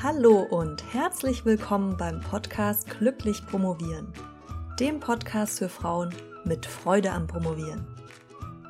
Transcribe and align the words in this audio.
Hallo 0.00 0.42
und 0.42 0.94
herzlich 0.94 1.44
willkommen 1.44 1.96
beim 1.96 2.20
Podcast 2.20 2.88
Glücklich 2.88 3.44
Promovieren, 3.44 4.12
dem 4.78 5.00
Podcast 5.00 5.58
für 5.58 5.68
Frauen 5.68 6.14
mit 6.44 6.66
Freude 6.66 7.10
am 7.10 7.26
Promovieren. 7.26 7.84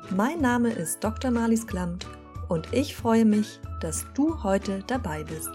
Mein 0.09 0.41
Name 0.41 0.71
ist 0.71 1.03
Dr. 1.03 1.29
Marlies 1.29 1.67
Klamt 1.67 2.07
und 2.47 2.73
ich 2.73 2.95
freue 2.95 3.25
mich, 3.25 3.59
dass 3.79 4.07
du 4.15 4.41
heute 4.41 4.83
dabei 4.87 5.23
bist. 5.23 5.51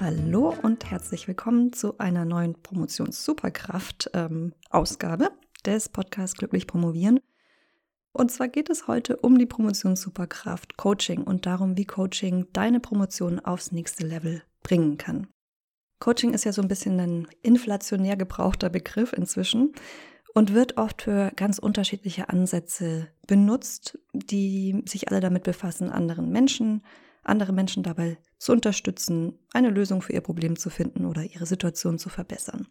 Hallo 0.00 0.52
und 0.62 0.90
herzlich 0.90 1.28
willkommen 1.28 1.72
zu 1.72 1.96
einer 1.98 2.24
neuen 2.24 2.60
Promotions-Superkraft-Ausgabe 2.60 5.24
ähm, 5.26 5.30
des 5.64 5.88
Podcasts 5.90 6.36
Glücklich 6.36 6.66
Promovieren. 6.66 7.20
Und 8.16 8.30
zwar 8.30 8.46
geht 8.46 8.70
es 8.70 8.86
heute 8.86 9.16
um 9.16 9.38
die 9.38 9.46
Promotion 9.46 9.96
Superkraft 9.96 10.76
Coaching 10.76 11.24
und 11.24 11.46
darum, 11.46 11.76
wie 11.76 11.84
Coaching 11.84 12.46
deine 12.52 12.78
Promotion 12.78 13.40
aufs 13.40 13.72
nächste 13.72 14.06
Level 14.06 14.42
bringen 14.62 14.98
kann. 14.98 15.26
Coaching 15.98 16.32
ist 16.32 16.44
ja 16.44 16.52
so 16.52 16.62
ein 16.62 16.68
bisschen 16.68 17.00
ein 17.00 17.26
inflationär 17.42 18.16
gebrauchter 18.16 18.70
Begriff 18.70 19.12
inzwischen 19.12 19.72
und 20.32 20.54
wird 20.54 20.76
oft 20.76 21.02
für 21.02 21.32
ganz 21.34 21.58
unterschiedliche 21.58 22.28
Ansätze 22.28 23.08
benutzt, 23.26 23.98
die 24.12 24.80
sich 24.86 25.08
alle 25.08 25.18
damit 25.18 25.42
befassen, 25.42 25.90
anderen 25.90 26.30
Menschen, 26.30 26.84
andere 27.24 27.52
Menschen 27.52 27.82
dabei 27.82 28.18
zu 28.38 28.52
unterstützen, 28.52 29.40
eine 29.52 29.70
Lösung 29.70 30.02
für 30.02 30.12
ihr 30.12 30.20
Problem 30.20 30.56
zu 30.56 30.70
finden 30.70 31.04
oder 31.04 31.24
ihre 31.24 31.46
Situation 31.46 31.98
zu 31.98 32.10
verbessern. 32.10 32.68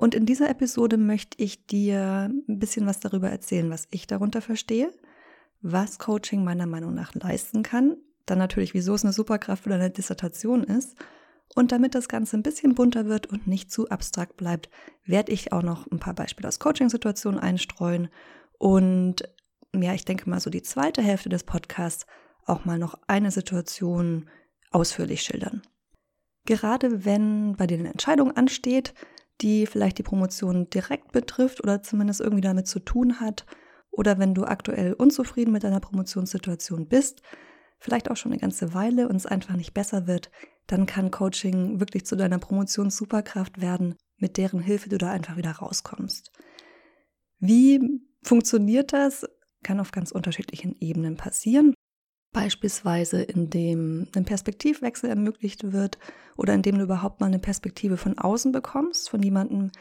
Und 0.00 0.14
in 0.14 0.24
dieser 0.24 0.48
Episode 0.48 0.96
möchte 0.96 1.42
ich 1.42 1.66
dir 1.66 2.30
ein 2.48 2.58
bisschen 2.58 2.86
was 2.86 3.00
darüber 3.00 3.28
erzählen, 3.28 3.68
was 3.68 3.86
ich 3.90 4.06
darunter 4.06 4.40
verstehe, 4.40 4.90
was 5.60 5.98
Coaching 5.98 6.42
meiner 6.42 6.64
Meinung 6.64 6.94
nach 6.94 7.14
leisten 7.14 7.62
kann, 7.62 7.98
dann 8.24 8.38
natürlich, 8.38 8.72
wieso 8.72 8.94
es 8.94 9.04
eine 9.04 9.12
Superkraft 9.12 9.66
oder 9.66 9.74
eine 9.74 9.90
Dissertation 9.90 10.64
ist. 10.64 10.96
Und 11.54 11.70
damit 11.70 11.94
das 11.94 12.08
Ganze 12.08 12.38
ein 12.38 12.42
bisschen 12.42 12.74
bunter 12.74 13.08
wird 13.08 13.26
und 13.26 13.46
nicht 13.46 13.70
zu 13.70 13.90
abstrakt 13.90 14.38
bleibt, 14.38 14.70
werde 15.04 15.32
ich 15.32 15.52
auch 15.52 15.62
noch 15.62 15.86
ein 15.90 15.98
paar 15.98 16.14
Beispiele 16.14 16.48
aus 16.48 16.60
Coaching-Situationen 16.60 17.38
einstreuen 17.38 18.08
und 18.56 19.28
ja, 19.74 19.92
ich 19.92 20.06
denke 20.06 20.30
mal 20.30 20.40
so 20.40 20.48
die 20.48 20.62
zweite 20.62 21.02
Hälfte 21.02 21.28
des 21.28 21.44
Podcasts 21.44 22.06
auch 22.46 22.64
mal 22.64 22.78
noch 22.78 22.98
eine 23.06 23.30
Situation 23.30 24.30
ausführlich 24.70 25.20
schildern. 25.20 25.60
Gerade 26.46 27.04
wenn 27.04 27.54
bei 27.56 27.66
dir 27.66 27.78
eine 27.78 27.90
Entscheidung 27.90 28.34
ansteht, 28.34 28.94
die 29.40 29.66
vielleicht 29.66 29.98
die 29.98 30.02
Promotion 30.02 30.68
direkt 30.70 31.12
betrifft 31.12 31.62
oder 31.62 31.82
zumindest 31.82 32.20
irgendwie 32.20 32.42
damit 32.42 32.66
zu 32.66 32.80
tun 32.80 33.20
hat. 33.20 33.46
Oder 33.90 34.18
wenn 34.18 34.34
du 34.34 34.44
aktuell 34.44 34.92
unzufrieden 34.92 35.52
mit 35.52 35.64
deiner 35.64 35.80
Promotionssituation 35.80 36.88
bist, 36.88 37.22
vielleicht 37.78 38.10
auch 38.10 38.16
schon 38.16 38.32
eine 38.32 38.40
ganze 38.40 38.74
Weile 38.74 39.08
und 39.08 39.16
es 39.16 39.26
einfach 39.26 39.56
nicht 39.56 39.74
besser 39.74 40.06
wird, 40.06 40.30
dann 40.66 40.86
kann 40.86 41.10
Coaching 41.10 41.80
wirklich 41.80 42.06
zu 42.06 42.16
deiner 42.16 42.38
Promotions-Superkraft 42.38 43.60
werden, 43.60 43.96
mit 44.18 44.36
deren 44.36 44.60
Hilfe 44.60 44.88
du 44.88 44.98
da 44.98 45.10
einfach 45.10 45.36
wieder 45.36 45.50
rauskommst. 45.52 46.30
Wie 47.38 47.80
funktioniert 48.22 48.92
das? 48.92 49.26
Kann 49.62 49.80
auf 49.80 49.92
ganz 49.92 50.12
unterschiedlichen 50.12 50.76
Ebenen 50.78 51.16
passieren. 51.16 51.74
Beispielsweise 52.32 53.22
indem 53.22 54.06
ein 54.14 54.24
Perspektivwechsel 54.24 55.10
ermöglicht 55.10 55.72
wird 55.72 55.98
oder 56.36 56.54
indem 56.54 56.78
du 56.78 56.84
überhaupt 56.84 57.20
mal 57.20 57.26
eine 57.26 57.40
Perspektive 57.40 57.96
von 57.96 58.18
außen 58.18 58.52
bekommst, 58.52 59.10
von 59.10 59.22
jemandem, 59.22 59.72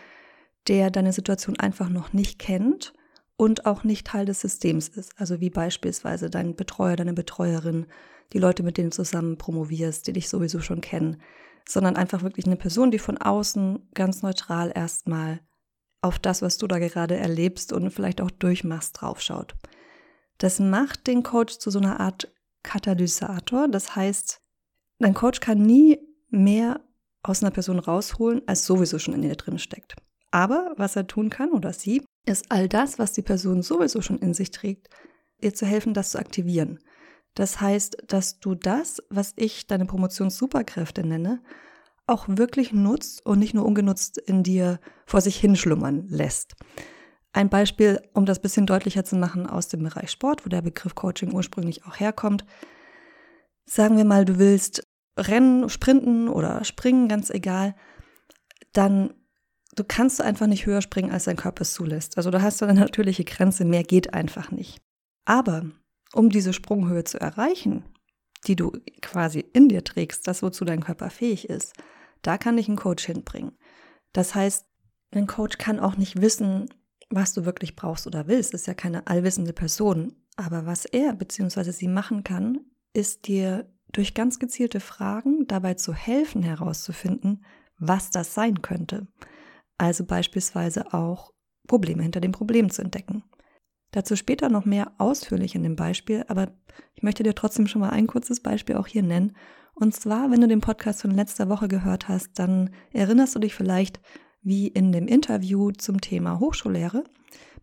der 0.67 0.89
deine 0.89 1.13
Situation 1.13 1.59
einfach 1.59 1.89
noch 1.89 2.11
nicht 2.11 2.39
kennt 2.39 2.93
und 3.37 3.65
auch 3.65 3.83
nicht 3.83 4.07
Teil 4.07 4.25
des 4.25 4.41
Systems 4.41 4.87
ist. 4.87 5.13
Also 5.17 5.39
wie 5.39 5.49
beispielsweise 5.49 6.29
dein 6.29 6.55
Betreuer, 6.55 6.95
deine 6.95 7.13
Betreuerin, 7.13 7.85
die 8.33 8.39
Leute, 8.39 8.63
mit 8.63 8.77
denen 8.77 8.89
du 8.89 8.95
zusammen 8.95 9.37
promovierst, 9.37 10.07
die 10.07 10.13
dich 10.13 10.27
sowieso 10.27 10.59
schon 10.59 10.81
kennen, 10.81 11.21
sondern 11.67 11.95
einfach 11.95 12.23
wirklich 12.23 12.45
eine 12.47 12.57
Person, 12.57 12.91
die 12.91 12.99
von 12.99 13.17
außen 13.17 13.89
ganz 13.93 14.23
neutral 14.23 14.71
erstmal 14.73 15.39
auf 16.01 16.19
das, 16.19 16.41
was 16.41 16.57
du 16.57 16.67
da 16.67 16.79
gerade 16.79 17.15
erlebst 17.15 17.73
und 17.73 17.91
vielleicht 17.91 18.21
auch 18.21 18.31
durchmachst, 18.31 18.99
draufschaut. 18.99 19.55
Das 20.37 20.59
macht 20.59 21.07
den 21.07 21.23
Coach 21.23 21.57
zu 21.59 21.69
so 21.69 21.79
einer 21.79 21.99
Art 21.99 22.33
Katalysator. 22.63 23.67
Das 23.67 23.95
heißt, 23.95 24.39
dein 24.99 25.13
Coach 25.13 25.39
kann 25.39 25.61
nie 25.61 25.99
mehr 26.29 26.81
aus 27.23 27.43
einer 27.43 27.51
Person 27.51 27.79
rausholen, 27.79 28.41
als 28.47 28.65
sowieso 28.65 28.99
schon 28.99 29.13
in 29.13 29.23
ihr 29.23 29.35
drin 29.35 29.59
steckt. 29.59 29.95
Aber 30.31 30.73
was 30.77 30.95
er 30.95 31.07
tun 31.07 31.29
kann 31.29 31.51
oder 31.51 31.73
sie, 31.73 32.03
ist 32.25 32.51
all 32.51 32.69
das, 32.69 32.99
was 32.99 33.13
die 33.13 33.21
Person 33.21 33.61
sowieso 33.61 34.01
schon 34.01 34.19
in 34.19 34.33
sich 34.33 34.51
trägt, 34.51 34.89
ihr 35.41 35.53
zu 35.53 35.65
helfen, 35.65 35.93
das 35.93 36.11
zu 36.11 36.19
aktivieren. 36.19 36.79
Das 37.33 37.61
heißt, 37.61 38.03
dass 38.07 38.39
du 38.39 38.55
das, 38.55 39.01
was 39.09 39.33
ich 39.35 39.67
deine 39.67 39.85
Promotions-Superkräfte 39.85 41.05
nenne, 41.05 41.41
auch 42.05 42.25
wirklich 42.27 42.73
nutzt 42.73 43.25
und 43.25 43.39
nicht 43.39 43.53
nur 43.53 43.65
ungenutzt 43.65 44.17
in 44.17 44.43
dir 44.43 44.79
vor 45.05 45.21
sich 45.21 45.37
hinschlummern 45.37 46.07
lässt. 46.09 46.55
Ein 47.31 47.49
Beispiel, 47.49 48.01
um 48.13 48.25
das 48.25 48.41
bisschen 48.41 48.65
deutlicher 48.65 49.05
zu 49.05 49.15
machen 49.15 49.47
aus 49.47 49.67
dem 49.67 49.83
Bereich 49.83 50.09
Sport, 50.09 50.45
wo 50.45 50.49
der 50.49 50.61
Begriff 50.61 50.95
Coaching 50.95 51.33
ursprünglich 51.33 51.85
auch 51.85 51.99
herkommt. 51.99 52.43
Sagen 53.65 53.97
wir 53.97 54.05
mal, 54.05 54.25
du 54.25 54.39
willst 54.39 54.83
rennen, 55.17 55.69
sprinten 55.69 56.27
oder 56.27 56.63
springen, 56.63 57.07
ganz 57.07 57.29
egal, 57.29 57.75
dann 58.73 59.13
du 59.75 59.83
kannst 59.83 60.21
einfach 60.21 60.47
nicht 60.47 60.65
höher 60.65 60.81
springen, 60.81 61.11
als 61.11 61.25
dein 61.25 61.37
Körper 61.37 61.61
es 61.61 61.73
zulässt. 61.73 62.17
Also 62.17 62.31
du 62.31 62.41
hast 62.41 62.61
eine 62.63 62.79
natürliche 62.79 63.23
Grenze, 63.23 63.65
mehr 63.65 63.83
geht 63.83 64.13
einfach 64.13 64.51
nicht. 64.51 64.81
Aber 65.25 65.65
um 66.13 66.29
diese 66.29 66.53
Sprunghöhe 66.53 67.03
zu 67.03 67.19
erreichen, 67.19 67.83
die 68.47 68.55
du 68.55 68.71
quasi 69.01 69.39
in 69.53 69.69
dir 69.69 69.83
trägst, 69.83 70.27
das 70.27 70.41
wozu 70.41 70.65
dein 70.65 70.83
Körper 70.83 71.09
fähig 71.09 71.49
ist, 71.49 71.73
da 72.21 72.37
kann 72.37 72.57
dich 72.57 72.67
ein 72.67 72.75
Coach 72.75 73.05
hinbringen. 73.05 73.57
Das 74.13 74.35
heißt, 74.35 74.65
ein 75.11 75.27
Coach 75.27 75.57
kann 75.57 75.79
auch 75.79 75.97
nicht 75.97 76.21
wissen, 76.21 76.69
was 77.09 77.33
du 77.33 77.45
wirklich 77.45 77.75
brauchst 77.75 78.07
oder 78.07 78.27
willst, 78.27 78.53
ist 78.53 78.67
ja 78.67 78.73
keine 78.73 79.07
allwissende 79.07 79.53
Person. 79.53 80.13
Aber 80.35 80.65
was 80.65 80.85
er 80.85 81.13
bzw. 81.13 81.71
sie 81.71 81.87
machen 81.87 82.23
kann, 82.23 82.59
ist 82.93 83.27
dir 83.27 83.69
durch 83.91 84.13
ganz 84.13 84.39
gezielte 84.39 84.79
Fragen 84.79 85.47
dabei 85.47 85.73
zu 85.73 85.93
helfen 85.93 86.43
herauszufinden, 86.43 87.43
was 87.77 88.11
das 88.11 88.33
sein 88.33 88.61
könnte. 88.61 89.07
Also 89.77 90.05
beispielsweise 90.05 90.93
auch 90.93 91.33
Probleme 91.67 92.03
hinter 92.03 92.19
dem 92.19 92.31
Problem 92.31 92.69
zu 92.69 92.81
entdecken. 92.81 93.23
Dazu 93.91 94.15
später 94.15 94.49
noch 94.49 94.65
mehr 94.65 94.91
ausführlich 94.99 95.55
in 95.55 95.63
dem 95.63 95.75
Beispiel, 95.75 96.23
aber 96.27 96.51
ich 96.95 97.01
möchte 97.01 97.23
dir 97.23 97.33
trotzdem 97.33 97.67
schon 97.67 97.81
mal 97.81 97.89
ein 97.89 98.05
kurzes 98.07 98.41
Beispiel 98.41 98.75
auch 98.75 98.87
hier 98.87 99.03
nennen. 99.03 99.35
Und 99.73 99.95
zwar, 99.95 100.29
wenn 100.29 100.41
du 100.41 100.47
den 100.47 100.61
Podcast 100.61 101.01
von 101.01 101.11
letzter 101.11 101.49
Woche 101.49 101.67
gehört 101.67 102.07
hast, 102.07 102.37
dann 102.37 102.69
erinnerst 102.91 103.35
du 103.35 103.39
dich 103.39 103.55
vielleicht, 103.55 103.99
wie 104.41 104.67
in 104.67 104.91
dem 104.91 105.07
Interview 105.07 105.71
zum 105.71 106.01
Thema 106.01 106.39
Hochschullehre 106.39 107.03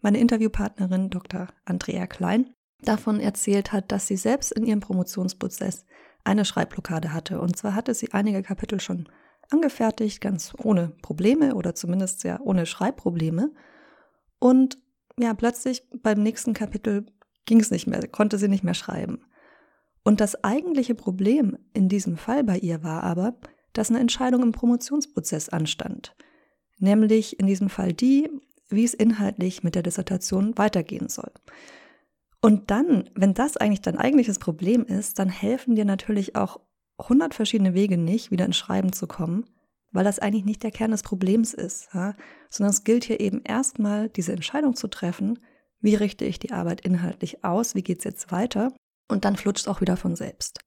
meine 0.02 0.18
Interviewpartnerin 0.18 1.10
Dr. 1.10 1.48
Andrea 1.64 2.06
Klein 2.06 2.50
davon 2.82 3.20
erzählt 3.20 3.72
hat, 3.72 3.90
dass 3.90 4.06
sie 4.06 4.16
selbst 4.16 4.52
in 4.52 4.64
ihrem 4.64 4.80
Promotionsprozess 4.80 5.84
eine 6.24 6.44
Schreibblockade 6.44 7.12
hatte. 7.12 7.40
Und 7.40 7.56
zwar 7.56 7.74
hatte 7.74 7.94
sie 7.94 8.12
einige 8.12 8.42
Kapitel 8.42 8.80
schon 8.80 9.08
angefertigt, 9.50 10.20
ganz 10.20 10.52
ohne 10.62 10.92
Probleme 11.02 11.54
oder 11.54 11.74
zumindest 11.74 12.24
ja 12.24 12.40
ohne 12.40 12.66
Schreibprobleme. 12.66 13.52
Und 14.38 14.78
ja, 15.18 15.32
plötzlich 15.34 15.82
beim 16.02 16.22
nächsten 16.22 16.52
Kapitel 16.52 17.06
ging 17.46 17.60
es 17.60 17.70
nicht 17.70 17.86
mehr, 17.86 18.06
konnte 18.08 18.38
sie 18.38 18.48
nicht 18.48 18.64
mehr 18.64 18.74
schreiben. 18.74 19.24
Und 20.04 20.20
das 20.20 20.44
eigentliche 20.44 20.94
Problem 20.94 21.56
in 21.72 21.88
diesem 21.88 22.16
Fall 22.16 22.44
bei 22.44 22.58
ihr 22.58 22.82
war 22.82 23.02
aber, 23.02 23.38
dass 23.72 23.90
eine 23.90 24.00
Entscheidung 24.00 24.42
im 24.42 24.52
Promotionsprozess 24.52 25.48
anstand 25.48 26.14
nämlich 26.78 27.38
in 27.40 27.46
diesem 27.46 27.68
Fall 27.68 27.92
die, 27.92 28.30
wie 28.68 28.84
es 28.84 28.94
inhaltlich 28.94 29.62
mit 29.62 29.74
der 29.74 29.82
Dissertation 29.82 30.56
weitergehen 30.58 31.08
soll. 31.08 31.30
Und 32.40 32.70
dann, 32.70 33.10
wenn 33.14 33.34
das 33.34 33.56
eigentlich 33.56 33.80
dein 33.80 33.98
eigentliches 33.98 34.38
Problem 34.38 34.84
ist, 34.84 35.18
dann 35.18 35.28
helfen 35.28 35.74
dir 35.74 35.84
natürlich 35.84 36.36
auch 36.36 36.60
100 36.98 37.34
verschiedene 37.34 37.74
Wege 37.74 37.98
nicht, 37.98 38.30
wieder 38.30 38.44
ins 38.44 38.56
Schreiben 38.56 38.92
zu 38.92 39.06
kommen, 39.06 39.44
weil 39.92 40.04
das 40.04 40.18
eigentlich 40.18 40.44
nicht 40.44 40.62
der 40.62 40.70
Kern 40.70 40.90
des 40.90 41.02
Problems 41.02 41.54
ist, 41.54 41.88
ja? 41.94 42.14
sondern 42.50 42.70
es 42.70 42.84
gilt 42.84 43.04
hier 43.04 43.20
eben 43.20 43.42
erstmal 43.42 44.08
diese 44.08 44.32
Entscheidung 44.32 44.76
zu 44.76 44.88
treffen, 44.88 45.38
wie 45.80 45.94
richte 45.94 46.24
ich 46.24 46.38
die 46.38 46.52
Arbeit 46.52 46.80
inhaltlich 46.80 47.44
aus, 47.44 47.74
wie 47.74 47.82
geht 47.82 47.98
es 47.98 48.04
jetzt 48.04 48.32
weiter 48.32 48.72
und 49.08 49.24
dann 49.24 49.36
flutscht 49.36 49.62
es 49.62 49.68
auch 49.68 49.80
wieder 49.80 49.96
von 49.96 50.16
selbst. 50.16 50.60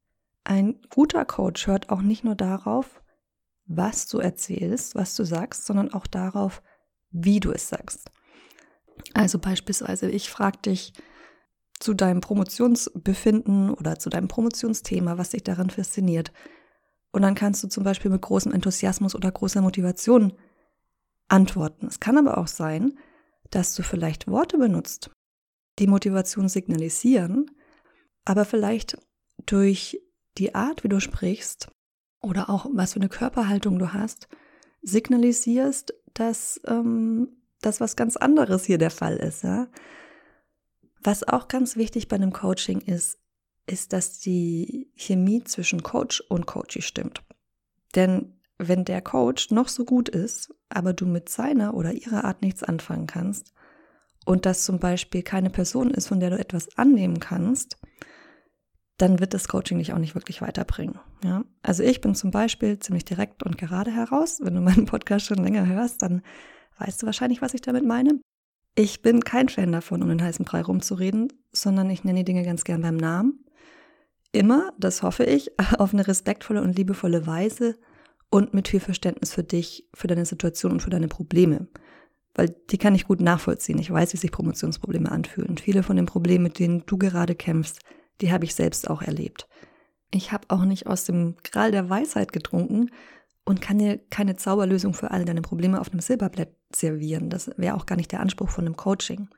Ein 0.43 0.79
guter 0.89 1.25
Coach 1.25 1.67
hört 1.67 1.89
auch 1.89 2.01
nicht 2.01 2.23
nur 2.23 2.35
darauf, 2.35 3.01
was 3.69 4.07
du 4.07 4.17
erzählst, 4.17 4.95
was 4.95 5.15
du 5.15 5.23
sagst, 5.23 5.65
sondern 5.65 5.93
auch 5.93 6.07
darauf, 6.07 6.61
wie 7.11 7.39
du 7.39 7.51
es 7.51 7.69
sagst. 7.69 8.09
Also 9.13 9.39
beispielsweise, 9.39 10.09
ich 10.09 10.29
frage 10.29 10.57
dich 10.57 10.93
zu 11.79 11.93
deinem 11.93 12.19
Promotionsbefinden 12.19 13.69
oder 13.69 13.97
zu 13.97 14.09
deinem 14.09 14.27
Promotionsthema, 14.27 15.17
was 15.17 15.29
dich 15.29 15.43
daran 15.43 15.69
fasziniert. 15.69 16.33
Und 17.11 17.21
dann 17.21 17.35
kannst 17.35 17.63
du 17.63 17.67
zum 17.67 17.83
Beispiel 17.83 18.11
mit 18.11 18.21
großem 18.21 18.51
Enthusiasmus 18.51 19.15
oder 19.15 19.31
großer 19.31 19.61
Motivation 19.61 20.33
antworten. 21.27 21.87
Es 21.87 21.99
kann 21.99 22.17
aber 22.17 22.39
auch 22.39 22.47
sein, 22.47 22.97
dass 23.51 23.75
du 23.75 23.83
vielleicht 23.83 24.27
Worte 24.27 24.57
benutzt, 24.57 25.11
die 25.77 25.87
Motivation 25.87 26.49
signalisieren, 26.49 27.49
aber 28.25 28.45
vielleicht 28.45 28.97
durch 29.45 30.01
die 30.37 30.55
Art, 30.55 30.83
wie 30.83 30.89
du 30.89 30.99
sprichst 30.99 31.69
oder 32.21 32.49
auch 32.49 32.67
was 32.73 32.93
für 32.93 32.99
eine 32.99 33.09
Körperhaltung 33.09 33.79
du 33.79 33.93
hast, 33.93 34.27
signalisierst, 34.81 35.93
dass 36.13 36.59
ähm, 36.67 37.29
das 37.61 37.81
was 37.81 37.95
ganz 37.95 38.17
anderes 38.17 38.65
hier 38.65 38.77
der 38.77 38.91
Fall 38.91 39.17
ist. 39.17 39.43
Ja? 39.43 39.67
Was 41.03 41.27
auch 41.27 41.47
ganz 41.47 41.75
wichtig 41.75 42.07
bei 42.07 42.15
einem 42.15 42.33
Coaching 42.33 42.81
ist, 42.81 43.19
ist, 43.67 43.93
dass 43.93 44.19
die 44.19 44.91
Chemie 44.95 45.43
zwischen 45.43 45.83
Coach 45.83 46.21
und 46.21 46.45
Coachie 46.45 46.81
stimmt. 46.81 47.21
Denn 47.95 48.39
wenn 48.57 48.83
der 48.83 49.01
Coach 49.01 49.51
noch 49.51 49.69
so 49.69 49.85
gut 49.85 50.09
ist, 50.09 50.53
aber 50.67 50.93
du 50.93 51.05
mit 51.05 51.29
seiner 51.29 51.73
oder 51.73 51.93
ihrer 51.93 52.25
Art 52.25 52.41
nichts 52.41 52.63
anfangen 52.63 53.07
kannst 53.07 53.53
und 54.25 54.45
das 54.45 54.65
zum 54.65 54.79
Beispiel 54.79 55.23
keine 55.23 55.49
Person 55.49 55.91
ist, 55.91 56.07
von 56.07 56.19
der 56.19 56.31
du 56.31 56.39
etwas 56.39 56.77
annehmen 56.77 57.19
kannst, 57.19 57.77
dann 59.01 59.19
wird 59.19 59.33
das 59.33 59.47
Coaching 59.47 59.79
dich 59.79 59.93
auch 59.93 59.97
nicht 59.97 60.13
wirklich 60.13 60.41
weiterbringen. 60.41 60.99
Ja? 61.23 61.43
Also 61.63 61.83
ich 61.83 62.01
bin 62.01 62.15
zum 62.15 62.31
Beispiel 62.31 62.79
ziemlich 62.79 63.05
direkt 63.05 63.43
und 63.43 63.57
gerade 63.57 63.91
heraus. 63.91 64.39
Wenn 64.43 64.55
du 64.55 64.61
meinen 64.61 64.85
Podcast 64.85 65.25
schon 65.25 65.37
länger 65.37 65.65
hörst, 65.65 66.01
dann 66.01 66.21
weißt 66.77 67.01
du 67.01 67.05
wahrscheinlich, 67.05 67.41
was 67.41 67.53
ich 67.53 67.61
damit 67.61 67.85
meine. 67.85 68.19
Ich 68.75 69.01
bin 69.01 69.23
kein 69.23 69.49
Fan 69.49 69.71
davon, 69.71 70.03
um 70.03 70.09
den 70.09 70.21
heißen 70.21 70.45
Brei 70.45 70.61
rumzureden, 70.61 71.31
sondern 71.51 71.89
ich 71.89 72.03
nenne 72.03 72.19
die 72.19 72.25
Dinge 72.25 72.43
ganz 72.43 72.65
gern 72.65 72.81
beim 72.81 72.97
Namen. 72.97 73.45
Immer, 74.31 74.73
das 74.77 75.01
hoffe 75.01 75.23
ich, 75.23 75.51
auf 75.79 75.93
eine 75.93 76.05
respektvolle 76.05 76.61
und 76.61 76.77
liebevolle 76.77 77.25
Weise 77.25 77.77
und 78.29 78.53
mit 78.53 78.67
viel 78.67 78.81
Verständnis 78.81 79.33
für 79.33 79.43
dich, 79.43 79.87
für 79.93 80.07
deine 80.07 80.25
Situation 80.25 80.73
und 80.73 80.81
für 80.81 80.91
deine 80.91 81.07
Probleme. 81.07 81.67
Weil 82.35 82.53
die 82.69 82.77
kann 82.77 82.95
ich 82.95 83.07
gut 83.07 83.21
nachvollziehen. 83.21 83.79
Ich 83.79 83.91
weiß, 83.91 84.13
wie 84.13 84.17
sich 84.17 84.31
Promotionsprobleme 84.31 85.11
anfühlen. 85.11 85.57
Viele 85.57 85.83
von 85.83 85.95
den 85.95 86.05
Problemen, 86.05 86.43
mit 86.43 86.59
denen 86.59 86.83
du 86.85 86.97
gerade 86.97 87.33
kämpfst, 87.33 87.79
die 88.21 88.31
habe 88.31 88.45
ich 88.45 88.55
selbst 88.55 88.89
auch 88.89 89.01
erlebt. 89.01 89.47
Ich 90.11 90.31
habe 90.31 90.45
auch 90.49 90.65
nicht 90.65 90.87
aus 90.87 91.03
dem 91.03 91.35
Gral 91.43 91.71
der 91.71 91.89
Weisheit 91.89 92.31
getrunken 92.31 92.89
und 93.45 93.61
kann 93.61 93.79
dir 93.79 93.97
keine 94.09 94.35
Zauberlösung 94.35 94.93
für 94.93 95.11
alle 95.11 95.25
deine 95.25 95.41
Probleme 95.41 95.79
auf 95.79 95.91
einem 95.91 96.01
Silberblatt 96.01 96.49
servieren. 96.73 97.29
Das 97.29 97.51
wäre 97.57 97.75
auch 97.75 97.85
gar 97.85 97.95
nicht 97.95 98.11
der 98.11 98.19
Anspruch 98.19 98.49
von 98.49 98.65
einem 98.65 98.75
Coaching. 98.75 99.29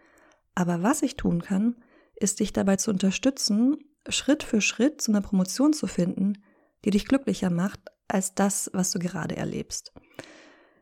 Aber 0.55 0.81
was 0.83 1.01
ich 1.01 1.17
tun 1.17 1.41
kann, 1.41 1.75
ist 2.15 2.39
dich 2.39 2.53
dabei 2.53 2.77
zu 2.77 2.91
unterstützen, 2.91 3.77
Schritt 4.07 4.43
für 4.43 4.61
Schritt 4.61 5.01
zu 5.01 5.11
einer 5.11 5.21
Promotion 5.21 5.73
zu 5.73 5.87
finden, 5.87 6.43
die 6.83 6.89
dich 6.89 7.05
glücklicher 7.05 7.49
macht 7.49 7.79
als 8.07 8.33
das, 8.33 8.69
was 8.73 8.91
du 8.91 8.99
gerade 8.99 9.37
erlebst. 9.37 9.93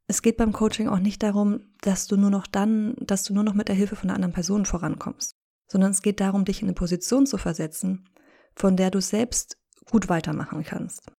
Es 0.07 0.21
geht 0.21 0.37
beim 0.37 0.53
Coaching 0.53 0.87
auch 0.87 0.99
nicht 0.99 1.21
darum, 1.21 1.61
dass 1.81 2.07
du 2.07 2.17
nur 2.17 2.31
noch 2.31 2.47
dann, 2.47 2.95
dass 2.99 3.23
du 3.23 3.33
nur 3.33 3.43
noch 3.43 3.53
mit 3.53 3.67
der 3.67 3.75
Hilfe 3.75 3.95
von 3.95 4.09
einer 4.09 4.15
anderen 4.15 4.33
Person 4.33 4.65
vorankommst 4.65 5.38
sondern 5.71 5.91
es 5.91 6.01
geht 6.01 6.19
darum, 6.19 6.45
dich 6.45 6.61
in 6.61 6.67
eine 6.67 6.75
Position 6.75 7.25
zu 7.25 7.37
versetzen, 7.37 8.09
von 8.55 8.75
der 8.75 8.91
du 8.91 8.99
selbst 8.99 9.57
gut 9.89 10.09
weitermachen 10.09 10.63
kannst. 10.63 11.11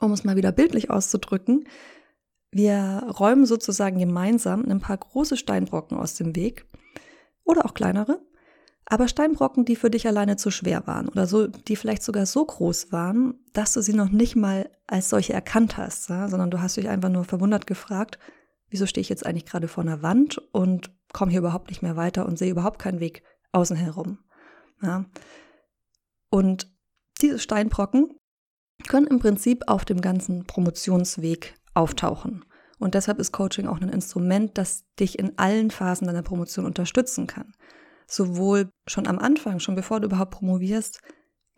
Um 0.00 0.12
es 0.12 0.24
mal 0.24 0.36
wieder 0.36 0.52
bildlich 0.52 0.90
auszudrücken, 0.90 1.66
wir 2.50 3.04
räumen 3.18 3.44
sozusagen 3.44 3.98
gemeinsam 3.98 4.64
ein 4.64 4.80
paar 4.80 4.96
große 4.96 5.36
Steinbrocken 5.36 5.98
aus 5.98 6.14
dem 6.14 6.34
Weg 6.36 6.66
oder 7.44 7.66
auch 7.66 7.74
kleinere, 7.74 8.22
aber 8.86 9.06
Steinbrocken, 9.06 9.66
die 9.66 9.76
für 9.76 9.90
dich 9.90 10.06
alleine 10.06 10.36
zu 10.36 10.50
schwer 10.50 10.86
waren 10.86 11.08
oder 11.08 11.26
so, 11.26 11.46
die 11.46 11.76
vielleicht 11.76 12.02
sogar 12.02 12.24
so 12.24 12.44
groß 12.44 12.90
waren, 12.90 13.34
dass 13.52 13.74
du 13.74 13.82
sie 13.82 13.92
noch 13.92 14.08
nicht 14.08 14.34
mal 14.34 14.70
als 14.86 15.10
solche 15.10 15.34
erkannt 15.34 15.76
hast, 15.76 16.08
ja? 16.08 16.28
sondern 16.28 16.50
du 16.50 16.60
hast 16.60 16.78
dich 16.78 16.88
einfach 16.88 17.10
nur 17.10 17.24
verwundert 17.24 17.66
gefragt, 17.66 18.18
wieso 18.70 18.86
stehe 18.86 19.02
ich 19.02 19.10
jetzt 19.10 19.26
eigentlich 19.26 19.44
gerade 19.44 19.68
vor 19.68 19.84
einer 19.84 20.02
Wand 20.02 20.38
und 20.52 20.90
komme 21.12 21.30
hier 21.30 21.40
überhaupt 21.40 21.68
nicht 21.68 21.82
mehr 21.82 21.96
weiter 21.96 22.24
und 22.24 22.38
sehe 22.38 22.50
überhaupt 22.50 22.78
keinen 22.78 23.00
Weg 23.00 23.22
außen 23.52 23.76
herum. 23.76 24.18
Ja. 24.82 25.04
Und 26.30 26.70
diese 27.20 27.38
Steinbrocken 27.38 28.14
können 28.86 29.06
im 29.06 29.18
Prinzip 29.18 29.64
auf 29.66 29.84
dem 29.84 30.00
ganzen 30.00 30.44
Promotionsweg 30.44 31.54
auftauchen. 31.74 32.44
Und 32.78 32.94
deshalb 32.94 33.18
ist 33.18 33.32
Coaching 33.32 33.66
auch 33.66 33.80
ein 33.80 33.88
Instrument, 33.88 34.56
das 34.56 34.84
dich 35.00 35.18
in 35.18 35.36
allen 35.38 35.70
Phasen 35.70 36.06
deiner 36.06 36.22
Promotion 36.22 36.64
unterstützen 36.64 37.26
kann. 37.26 37.54
Sowohl 38.06 38.70
schon 38.86 39.06
am 39.06 39.18
Anfang, 39.18 39.58
schon 39.58 39.74
bevor 39.74 40.00
du 40.00 40.06
überhaupt 40.06 40.30
promovierst, 40.30 41.00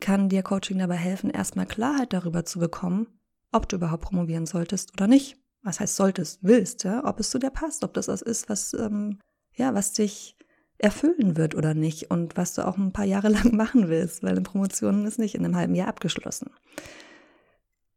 kann 0.01 0.31
dir 0.31 0.43
Coaching 0.43 0.79
dabei 0.79 0.97
helfen, 0.97 1.31
erstmal 1.31 1.67
Klarheit 1.67 2.13
darüber 2.15 2.45
zu 2.45 2.59
bekommen, 2.59 3.07
ob 3.53 3.69
du 3.69 3.77
überhaupt 3.77 4.05
promovieren 4.05 4.47
solltest 4.47 4.93
oder 4.95 5.07
nicht. 5.07 5.37
Was 5.63 5.79
heißt 5.79 5.95
solltest, 5.95 6.39
willst, 6.43 6.85
ja? 6.85 7.05
ob 7.05 7.21
es 7.21 7.29
zu 7.29 7.39
dir 7.39 7.51
passt, 7.51 7.85
ob 7.85 7.93
das 7.93 8.09
was 8.09 8.23
ist, 8.23 8.49
was, 8.49 8.73
ähm, 8.73 9.19
ja, 9.53 9.75
was 9.75 9.93
dich 9.93 10.39
erfüllen 10.81 11.37
wird 11.37 11.55
oder 11.55 11.75
nicht 11.75 12.11
und 12.11 12.37
was 12.37 12.55
du 12.55 12.67
auch 12.67 12.77
ein 12.77 12.93
paar 12.93 13.05
Jahre 13.05 13.29
lang 13.31 13.55
machen 13.55 13.88
willst, 13.88 14.23
weil 14.23 14.32
eine 14.32 14.43
Promotion 14.43 15.06
ist 15.06 15.19
nicht 15.19 15.35
in 15.35 15.44
einem 15.44 15.56
halben 15.56 15.75
Jahr 15.75 15.88
abgeschlossen. 15.88 16.50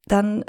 Dann, 0.05 0.43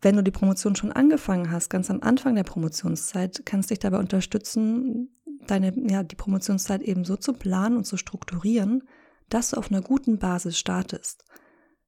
wenn 0.00 0.16
du 0.16 0.22
die 0.22 0.32
Promotion 0.32 0.74
schon 0.74 0.92
angefangen 0.92 1.50
hast, 1.50 1.70
ganz 1.70 1.90
am 1.90 2.00
Anfang 2.02 2.34
der 2.34 2.42
Promotionszeit, 2.42 3.42
kannst 3.44 3.70
dich 3.70 3.78
dabei 3.78 3.98
unterstützen, 3.98 5.10
deine, 5.46 5.72
ja, 5.88 6.02
die 6.02 6.16
Promotionszeit 6.16 6.82
eben 6.82 7.04
so 7.04 7.16
zu 7.16 7.32
planen 7.32 7.76
und 7.76 7.84
zu 7.84 7.96
strukturieren, 7.96 8.82
dass 9.28 9.50
du 9.50 9.56
auf 9.56 9.70
einer 9.70 9.82
guten 9.82 10.18
Basis 10.18 10.58
startest. 10.58 11.24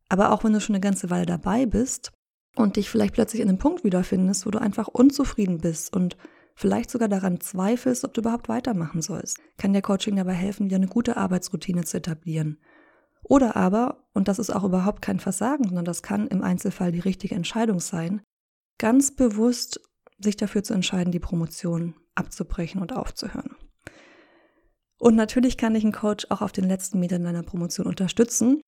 Aber 0.08 0.30
auch 0.32 0.44
wenn 0.44 0.52
du 0.52 0.60
schon 0.60 0.74
eine 0.74 0.80
ganze 0.80 1.10
Weile 1.10 1.26
dabei 1.26 1.66
bist 1.66 2.12
und 2.54 2.76
dich 2.76 2.88
vielleicht 2.88 3.14
plötzlich 3.14 3.42
in 3.42 3.48
einem 3.48 3.58
Punkt 3.58 3.82
wiederfindest, 3.82 4.46
wo 4.46 4.50
du 4.50 4.60
einfach 4.60 4.86
unzufrieden 4.88 5.58
bist 5.58 5.94
und 5.94 6.16
vielleicht 6.56 6.90
sogar 6.90 7.08
daran 7.08 7.40
zweifelst, 7.40 8.04
ob 8.04 8.14
du 8.14 8.22
überhaupt 8.22 8.48
weitermachen 8.48 9.02
sollst, 9.02 9.38
kann 9.58 9.74
dir 9.74 9.82
Coaching 9.82 10.16
dabei 10.16 10.32
helfen, 10.32 10.68
dir 10.68 10.76
eine 10.76 10.88
gute 10.88 11.16
Arbeitsroutine 11.16 11.84
zu 11.84 11.98
etablieren. 11.98 12.58
Oder 13.22 13.56
aber, 13.56 14.08
und 14.14 14.28
das 14.28 14.38
ist 14.38 14.50
auch 14.50 14.64
überhaupt 14.64 15.02
kein 15.02 15.20
Versagen, 15.20 15.64
sondern 15.64 15.84
das 15.84 16.02
kann 16.02 16.28
im 16.28 16.42
Einzelfall 16.42 16.92
die 16.92 17.00
richtige 17.00 17.34
Entscheidung 17.34 17.78
sein, 17.78 18.22
ganz 18.78 19.14
bewusst 19.14 19.80
sich 20.18 20.36
dafür 20.36 20.62
zu 20.62 20.74
entscheiden, 20.74 21.12
die 21.12 21.20
Promotion 21.20 21.94
abzubrechen 22.14 22.80
und 22.80 22.92
aufzuhören. 22.92 23.54
Und 24.98 25.14
natürlich 25.14 25.58
kann 25.58 25.74
dich 25.74 25.84
ein 25.84 25.92
Coach 25.92 26.26
auch 26.30 26.40
auf 26.40 26.52
den 26.52 26.64
letzten 26.64 26.98
Metern 27.00 27.24
deiner 27.24 27.42
Promotion 27.42 27.86
unterstützen. 27.86 28.62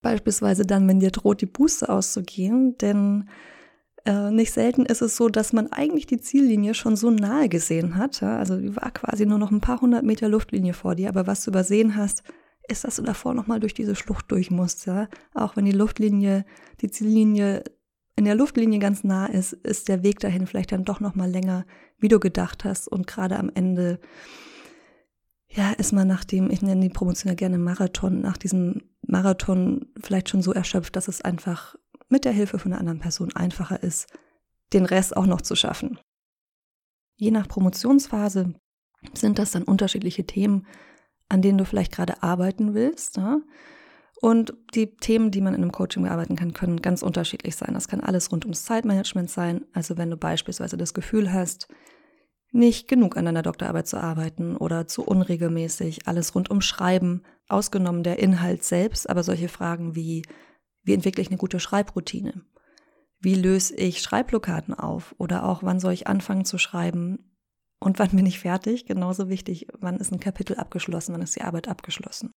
Beispielsweise 0.00 0.64
dann, 0.64 0.86
wenn 0.86 1.00
dir 1.00 1.10
droht, 1.10 1.40
die 1.40 1.46
Buße 1.46 1.88
auszugehen, 1.88 2.78
denn 2.78 3.28
äh, 4.04 4.30
nicht 4.30 4.52
selten 4.52 4.84
ist 4.84 5.02
es 5.02 5.16
so, 5.16 5.28
dass 5.28 5.52
man 5.52 5.72
eigentlich 5.72 6.06
die 6.06 6.20
Ziellinie 6.20 6.74
schon 6.74 6.96
so 6.96 7.10
nahe 7.10 7.48
gesehen 7.48 7.96
hat. 7.96 8.20
Ja? 8.20 8.38
Also 8.38 8.56
die 8.56 8.74
war 8.74 8.90
quasi 8.90 9.26
nur 9.26 9.38
noch 9.38 9.50
ein 9.50 9.60
paar 9.60 9.80
hundert 9.80 10.04
Meter 10.04 10.28
Luftlinie 10.28 10.74
vor 10.74 10.94
dir, 10.94 11.08
aber 11.08 11.26
was 11.26 11.44
du 11.44 11.50
übersehen 11.50 11.96
hast, 11.96 12.22
ist, 12.68 12.84
dass 12.84 12.96
du 12.96 13.02
davor 13.02 13.34
nochmal 13.34 13.60
durch 13.60 13.74
diese 13.74 13.94
Schlucht 13.94 14.30
durch 14.30 14.50
musst. 14.50 14.86
Ja? 14.86 15.08
Auch 15.34 15.56
wenn 15.56 15.64
die 15.64 15.72
Luftlinie, 15.72 16.44
die 16.80 16.90
Ziellinie 16.90 17.62
in 18.16 18.24
der 18.24 18.34
Luftlinie 18.34 18.78
ganz 18.78 19.04
nah 19.04 19.26
ist, 19.26 19.52
ist 19.52 19.88
der 19.88 20.02
Weg 20.02 20.20
dahin 20.20 20.46
vielleicht 20.46 20.72
dann 20.72 20.84
doch 20.84 21.00
nochmal 21.00 21.30
länger, 21.30 21.64
wie 21.98 22.08
du 22.08 22.20
gedacht 22.20 22.64
hast. 22.64 22.88
Und 22.88 23.06
gerade 23.06 23.38
am 23.38 23.50
Ende, 23.54 24.00
ja, 25.48 25.72
ist 25.72 25.92
man 25.92 26.08
nach 26.08 26.24
dem, 26.24 26.50
ich 26.50 26.62
nenne 26.62 26.82
die 26.82 26.88
Promotion 26.88 27.30
ja 27.30 27.34
gerne 27.34 27.58
Marathon, 27.58 28.20
nach 28.20 28.36
diesem 28.36 28.82
Marathon 29.02 29.86
vielleicht 30.02 30.28
schon 30.28 30.42
so 30.42 30.52
erschöpft, 30.52 30.96
dass 30.96 31.08
es 31.08 31.22
einfach 31.22 31.76
mit 32.12 32.24
der 32.24 32.32
Hilfe 32.32 32.58
von 32.58 32.72
einer 32.72 32.80
anderen 32.80 33.00
Person 33.00 33.34
einfacher 33.34 33.82
ist, 33.82 34.06
den 34.72 34.84
Rest 34.84 35.16
auch 35.16 35.26
noch 35.26 35.40
zu 35.40 35.56
schaffen. 35.56 35.98
Je 37.16 37.30
nach 37.30 37.48
Promotionsphase 37.48 38.54
sind 39.14 39.38
das 39.38 39.50
dann 39.50 39.64
unterschiedliche 39.64 40.24
Themen, 40.24 40.66
an 41.28 41.42
denen 41.42 41.58
du 41.58 41.64
vielleicht 41.64 41.92
gerade 41.92 42.22
arbeiten 42.22 42.74
willst. 42.74 43.16
Ja? 43.16 43.40
Und 44.20 44.54
die 44.74 44.94
Themen, 44.94 45.30
die 45.30 45.40
man 45.40 45.54
in 45.54 45.62
einem 45.62 45.72
Coaching 45.72 46.02
bearbeiten 46.02 46.36
kann, 46.36 46.52
können 46.52 46.82
ganz 46.82 47.02
unterschiedlich 47.02 47.56
sein. 47.56 47.74
Das 47.74 47.88
kann 47.88 48.00
alles 48.00 48.30
rund 48.30 48.44
ums 48.44 48.64
Zeitmanagement 48.64 49.30
sein. 49.30 49.64
Also 49.72 49.96
wenn 49.96 50.10
du 50.10 50.16
beispielsweise 50.16 50.76
das 50.76 50.94
Gefühl 50.94 51.32
hast, 51.32 51.66
nicht 52.50 52.88
genug 52.88 53.16
an 53.16 53.24
deiner 53.24 53.42
Doktorarbeit 53.42 53.86
zu 53.86 53.96
arbeiten 53.96 54.56
oder 54.56 54.86
zu 54.86 55.02
unregelmäßig, 55.02 56.06
alles 56.06 56.34
rund 56.34 56.50
um 56.50 56.60
Schreiben, 56.60 57.22
ausgenommen 57.48 58.02
der 58.02 58.18
Inhalt 58.18 58.62
selbst, 58.64 59.08
aber 59.08 59.22
solche 59.22 59.48
Fragen 59.48 59.96
wie 59.96 60.22
wie 60.82 60.94
entwickle 60.94 61.22
ich 61.22 61.28
eine 61.28 61.38
gute 61.38 61.60
Schreibroutine? 61.60 62.44
Wie 63.20 63.34
löse 63.34 63.74
ich 63.76 64.00
Schreibblockaden 64.00 64.74
auf? 64.74 65.14
Oder 65.18 65.44
auch, 65.44 65.62
wann 65.62 65.78
soll 65.78 65.92
ich 65.92 66.08
anfangen 66.08 66.44
zu 66.44 66.58
schreiben? 66.58 67.36
Und 67.78 67.98
wann 67.98 68.10
bin 68.10 68.26
ich 68.26 68.40
fertig? 68.40 68.86
Genauso 68.86 69.28
wichtig, 69.28 69.68
wann 69.78 69.96
ist 69.96 70.12
ein 70.12 70.20
Kapitel 70.20 70.56
abgeschlossen? 70.56 71.14
Wann 71.14 71.22
ist 71.22 71.36
die 71.36 71.42
Arbeit 71.42 71.68
abgeschlossen? 71.68 72.32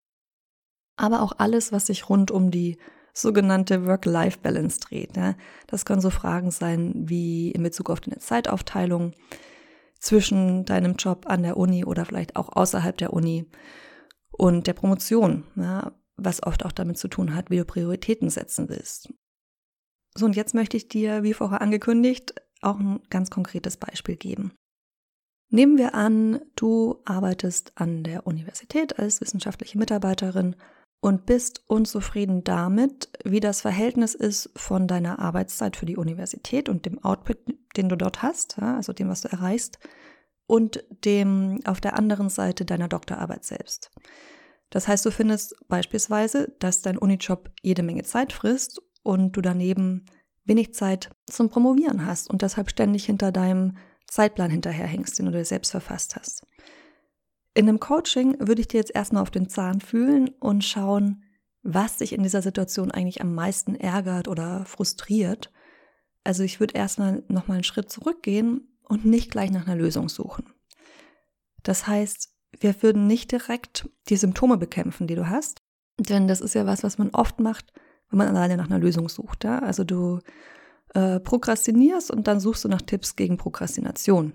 Aber 0.98 1.22
auch 1.22 1.34
alles, 1.38 1.72
was 1.72 1.88
sich 1.88 2.10
rund 2.10 2.32
um 2.32 2.52
die 2.52 2.78
sogenannte 3.14 3.86
Work-Life-Balance 3.86 4.80
dreht. 4.80 5.16
Ja? 5.16 5.36
Das 5.68 5.86
können 5.86 6.02
so 6.02 6.10
Fragen 6.10 6.52
sein 6.52 6.94
wie 6.96 7.52
in 7.52 7.64
Bezug 7.64 7.90
auf 7.90 8.02
deine 8.02 8.20
Zeitaufteilung 8.20 9.14
zwischen 10.00 10.66
deinem 10.66 10.96
Job 10.96 11.26
an 11.28 11.44
der 11.44 11.58
Uni 11.58 11.86
oder 11.86 12.06
vielleicht 12.06 12.36
auch 12.36 12.50
außerhalb 12.54 12.98
der 12.98 13.14
Uni 13.14 13.50
und 14.32 14.68
der 14.68 14.74
Promotion. 14.74 15.46
Ja? 15.56 15.94
Was 16.24 16.44
oft 16.44 16.66
auch 16.66 16.72
damit 16.72 16.98
zu 16.98 17.08
tun 17.08 17.36
hat, 17.36 17.50
wie 17.50 17.58
du 17.58 17.66
Prioritäten 17.66 18.30
setzen 18.30 18.70
willst. 18.70 19.14
So, 20.16 20.26
und 20.26 20.36
jetzt 20.36 20.54
möchte 20.54 20.78
ich 20.78 20.88
dir, 20.88 21.24
wie 21.24 21.34
vorher 21.34 21.62
angekündigt, 21.62 22.36
auch 22.62 22.80
ein 22.80 23.02
ganz 23.10 23.30
konkretes 23.30 23.78
Beispiel 23.78 24.16
geben. 24.16 24.54
Nehmen 25.50 25.78
wir 25.78 25.94
an, 25.94 26.42
du 26.56 27.02
arbeitest 27.06 27.74
an 27.76 28.04
der 28.04 28.26
Universität 28.26 28.98
als 28.98 29.22
wissenschaftliche 29.22 29.78
Mitarbeiterin 29.78 30.56
und 31.00 31.26
bist 31.26 31.64
unzufrieden 31.68 32.44
damit, 32.44 33.10
wie 33.24 33.40
das 33.40 33.62
Verhältnis 33.62 34.16
ist 34.16 34.50
von 34.56 34.88
deiner 34.88 35.20
Arbeitszeit 35.20 35.76
für 35.76 35.86
die 35.86 35.98
Universität 35.98 36.70
und 36.70 36.86
dem 36.86 37.04
Output, 37.04 37.38
den 37.76 37.90
du 37.90 37.98
dort 37.98 38.22
hast, 38.24 38.58
also 38.60 38.94
dem, 38.94 39.10
was 39.10 39.22
du 39.22 39.28
erreichst, 39.28 39.80
und 40.48 40.84
dem 41.06 41.60
auf 41.66 41.82
der 41.82 41.98
anderen 41.98 42.30
Seite 42.30 42.66
deiner 42.66 42.88
Doktorarbeit 42.88 43.44
selbst. 43.44 43.92
Das 44.74 44.88
heißt, 44.88 45.06
du 45.06 45.12
findest 45.12 45.56
beispielsweise, 45.68 46.52
dass 46.58 46.82
dein 46.82 46.98
Unijob 46.98 47.52
jede 47.62 47.84
Menge 47.84 48.02
Zeit 48.02 48.34
frisst 48.34 48.82
und 49.04 49.34
du 49.34 49.42
daneben 49.42 50.08
wenig 50.46 50.74
Zeit 50.74 51.12
zum 51.28 51.52
Promovieren 51.52 52.08
hast 52.08 52.28
und 52.28 52.42
deshalb 52.42 52.72
ständig 52.72 53.06
hinter 53.06 53.32
deinem 53.32 53.78
Zeitplan 54.08 54.50
hinterherhängst, 54.50 55.20
den 55.20 55.28
du 55.28 55.32
dir 55.32 55.46
selbst 55.46 55.70
verfasst 55.70 56.16
hast. 56.16 56.48
In 57.54 57.70
einem 57.70 57.80
Coaching 57.80 58.36
würde 58.40 58.62
ich 58.62 58.68
dir 58.68 58.78
jetzt 58.78 58.96
erstmal 58.96 59.22
auf 59.22 59.30
den 59.30 59.48
Zahn 59.48 59.80
fühlen 59.80 60.30
und 60.40 60.64
schauen, 60.64 61.24
was 61.62 61.98
dich 61.98 62.12
in 62.12 62.24
dieser 62.24 62.42
Situation 62.42 62.90
eigentlich 62.90 63.22
am 63.22 63.36
meisten 63.36 63.76
ärgert 63.76 64.28
oder 64.28 64.66
frustriert. 64.66 65.52
Also 66.24 66.42
ich 66.42 66.60
würde 66.60 66.74
erstmal 66.74 67.24
nochmal 67.28 67.58
einen 67.58 67.64
Schritt 67.64 67.92
zurückgehen 67.92 68.76
und 68.82 69.06
nicht 69.06 69.30
gleich 69.30 69.52
nach 69.52 69.68
einer 69.68 69.76
Lösung 69.76 70.10
suchen. 70.10 70.52
Das 71.62 71.86
heißt, 71.86 72.33
wir 72.60 72.82
würden 72.82 73.08
nicht 73.08 73.32
direkt 73.32 73.90
die 74.10 74.18
Symptome 74.18 74.58
bekämpfen, 74.58 75.08
die 75.08 75.16
du 75.16 75.30
hast, 75.30 75.62
denn 76.00 76.28
das 76.28 76.42
ist 76.42 76.56
ja 76.56 76.66
was, 76.66 76.84
was 76.84 76.98
man 76.98 77.10
oft 77.12 77.40
macht, 77.40 77.72
wenn 78.10 78.18
man 78.18 78.28
alleine 78.28 78.58
nach 78.58 78.70
einer 78.70 78.80
Lösung 78.80 79.10
sucht. 79.10 79.44
Ja? 79.44 79.60
Also 79.60 79.84
du 79.84 80.20
äh, 80.94 81.20
prokrastinierst 81.20 82.12
und 82.12 82.28
dann 82.28 82.40
suchst 82.40 82.64
du 82.64 82.70
nach 82.70 82.82
Tipps 82.82 83.16
gegen 83.16 83.38
Prokrastination. 83.38 84.34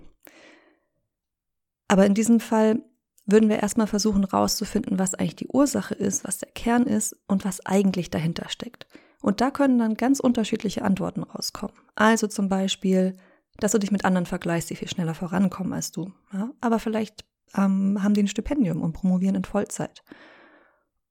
Aber 1.88 2.04
in 2.06 2.14
diesem 2.14 2.40
Fall 2.40 2.82
würden 3.26 3.48
wir 3.48 3.60
erstmal 3.60 3.86
versuchen 3.86 4.24
rauszufinden, 4.24 4.98
was 4.98 5.14
eigentlich 5.14 5.36
die 5.36 5.48
Ursache 5.48 5.94
ist, 5.94 6.24
was 6.24 6.38
der 6.38 6.50
Kern 6.50 6.84
ist 6.84 7.16
und 7.26 7.44
was 7.44 7.64
eigentlich 7.64 8.10
dahinter 8.10 8.48
steckt. 8.48 8.86
Und 9.20 9.40
da 9.40 9.50
können 9.50 9.78
dann 9.78 9.94
ganz 9.94 10.20
unterschiedliche 10.20 10.82
Antworten 10.82 11.22
rauskommen. 11.22 11.76
Also 11.94 12.26
zum 12.26 12.48
Beispiel, 12.48 13.16
dass 13.58 13.72
du 13.72 13.78
dich 13.78 13.90
mit 13.90 14.04
anderen 14.04 14.26
vergleichst, 14.26 14.70
die 14.70 14.76
viel 14.76 14.88
schneller 14.88 15.14
vorankommen 15.14 15.72
als 15.72 15.90
du. 15.92 16.12
Ja? 16.32 16.50
Aber 16.60 16.78
vielleicht 16.78 17.24
ähm, 17.56 18.02
haben 18.02 18.14
die 18.14 18.22
ein 18.22 18.28
Stipendium 18.28 18.82
und 18.82 18.92
promovieren 18.92 19.36
in 19.36 19.44
Vollzeit. 19.44 20.02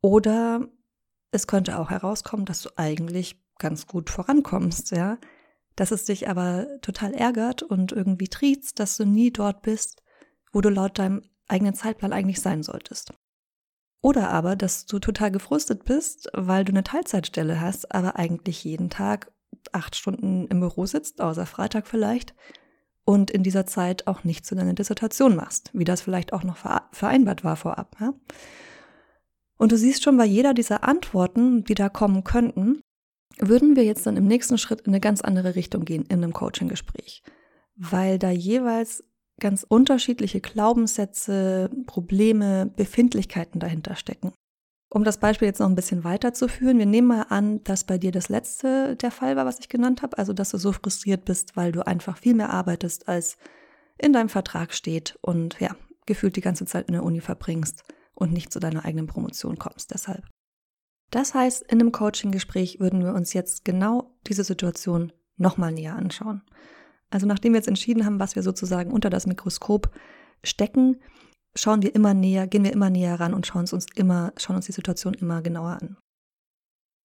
Oder 0.02 0.68
es 1.32 1.48
könnte 1.48 1.80
auch 1.80 1.90
herauskommen, 1.90 2.46
dass 2.46 2.62
du 2.62 2.70
eigentlich 2.76 3.44
ganz 3.58 3.88
gut 3.88 4.10
vorankommst, 4.10 4.92
ja. 4.92 5.18
Dass 5.76 5.92
es 5.92 6.06
dich 6.06 6.28
aber 6.28 6.68
total 6.82 7.14
ärgert 7.14 7.62
und 7.64 7.92
irgendwie 7.92 8.30
triezt, 8.30 8.80
dass 8.80 8.98
du 8.98 9.06
nie 9.06 9.32
dort 9.32 9.62
bist, 9.62 10.02
wo 10.52 10.62
du 10.62 10.70
laut 10.70 10.98
deinem 10.98 11.22
eigenen 11.48 11.76
Zeitplan 11.76 12.14
eigentlich 12.14 12.42
sein 12.42 12.64
solltest. 12.64 13.14
Oder 14.02 14.30
aber, 14.30 14.56
dass 14.56 14.86
du 14.86 15.00
total 15.00 15.32
gefrustet 15.32 15.84
bist, 15.84 16.30
weil 16.34 16.66
du 16.66 16.72
eine 16.72 16.84
Teilzeitstelle 16.84 17.60
hast, 17.60 17.94
aber 17.94 18.16
eigentlich 18.16 18.64
jeden 18.64 18.90
Tag 18.90 19.32
acht 19.72 19.96
Stunden 19.96 20.48
im 20.48 20.60
Büro 20.60 20.86
sitzt, 20.86 21.22
außer 21.22 21.46
Freitag 21.46 21.88
vielleicht, 21.88 22.36
und 23.08 23.32
in 23.32 23.42
dieser 23.42 23.66
Zeit 23.66 24.06
auch 24.06 24.26
nicht 24.26 24.46
zu 24.46 24.54
deiner 24.54 24.74
Dissertation 24.74 25.34
machst, 25.34 25.72
wie 25.72 25.86
das 25.86 26.02
vielleicht 26.02 26.34
auch 26.34 26.44
noch 26.44 26.58
vereinbart 26.92 27.46
war 27.46 27.56
vorab. 27.56 27.96
Ja? 28.02 28.14
Und 29.58 29.72
du 29.72 29.78
siehst 29.78 30.04
schon 30.04 30.18
bei 30.18 30.26
jeder 30.26 30.54
dieser 30.54 30.84
Antworten, 30.84 31.64
die 31.64 31.74
da 31.74 31.88
kommen 31.88 32.26
könnten, 32.26 32.82
würden 33.40 33.78
wir 33.78 33.86
jetzt 33.86 34.06
dann 34.08 34.18
im 34.18 34.28
nächsten 34.28 34.58
Schritt 34.58 34.82
in 34.82 34.88
eine 34.88 35.00
ganz 35.00 35.22
andere 35.22 35.56
Richtung 35.56 35.86
gehen 35.86 36.04
in 36.04 36.22
einem 36.22 36.34
Coaching-Gespräch, 36.34 37.24
weil 37.78 38.20
da 38.20 38.30
jeweils 38.30 39.06
ganz 39.40 39.64
unterschiedliche 39.64 40.42
Glaubenssätze, 40.42 41.70
Probleme, 41.86 42.70
Befindlichkeiten 42.76 43.62
dahinter 43.62 43.96
stecken. 43.96 44.34
Um 44.90 45.04
das 45.04 45.18
Beispiel 45.18 45.48
jetzt 45.48 45.60
noch 45.60 45.68
ein 45.68 45.76
bisschen 45.76 46.06
weiterzuführen, 46.06 46.80
wir 46.80 46.86
nehmen 46.86 47.08
mal 47.08 47.24
an, 47.24 47.62
dass 47.64 47.84
bei 47.84 47.98
dir 47.98 48.12
das 48.12 48.30
letzte 48.30 48.96
der 48.96 49.12
Fall 49.12 49.36
war, 49.36 49.46
was 49.46 49.60
ich 49.60 49.68
genannt 49.68 50.02
habe, 50.02 50.18
also 50.18 50.32
dass 50.32 50.52
du 50.52 50.58
so 50.58 50.72
frustriert 50.72 51.26
bist, 51.26 51.58
weil 51.58 51.74
du 51.74 51.86
einfach 51.86 52.18
viel 52.18 52.34
mehr 52.34 52.52
arbeitest, 52.52 53.10
als 53.10 53.38
in 53.98 54.14
deinem 54.14 54.30
Vertrag 54.30 54.74
steht 54.74 55.18
und 55.22 55.60
ja, 55.60 55.76
gefühlt 56.06 56.38
die 56.38 56.42
ganze 56.42 56.66
Zeit 56.66 56.88
in 56.88 56.94
der 56.94 57.04
Uni 57.04 57.20
verbringst 57.20 57.84
und 58.14 58.32
nicht 58.32 58.54
zu 58.54 58.60
deiner 58.60 58.86
eigenen 58.86 59.08
Promotion 59.08 59.60
kommst 59.60 59.94
deshalb. 59.94 60.24
Das 61.12 61.34
heißt, 61.34 61.64
in 61.64 61.80
einem 61.80 61.92
Coaching-Gespräch 61.92 62.80
würden 62.80 63.04
wir 63.04 63.14
uns 63.14 63.34
jetzt 63.34 63.66
genau 63.66 64.16
diese 64.26 64.44
Situation 64.44 65.12
nochmal 65.36 65.72
näher 65.72 65.96
anschauen. 65.96 66.42
Also 67.10 67.26
nachdem 67.26 67.54
wir 67.54 67.60
jetzt 67.60 67.68
entschieden 67.68 68.06
haben, 68.06 68.20
was 68.20 68.36
wir 68.36 68.44
sozusagen 68.44 68.92
unter 68.92 69.10
das 69.10 69.28
Mikroskop 69.28 69.92
stecken, 70.44 71.00
schauen 71.58 71.82
wir 71.82 71.94
immer 71.94 72.14
näher, 72.14 72.48
gehen 72.48 72.64
wir 72.64 72.74
immer 72.74 72.90
näher 72.90 73.20
ran 73.20 73.34
und 73.34 73.46
schauen 73.46 73.68
uns 73.72 73.86
immer, 73.96 74.34
schauen 74.38 74.56
uns 74.56 74.68
die 74.68 74.72
Situation 74.72 75.14
immer 75.14 75.42
genauer 75.42 75.80
an. 75.82 75.98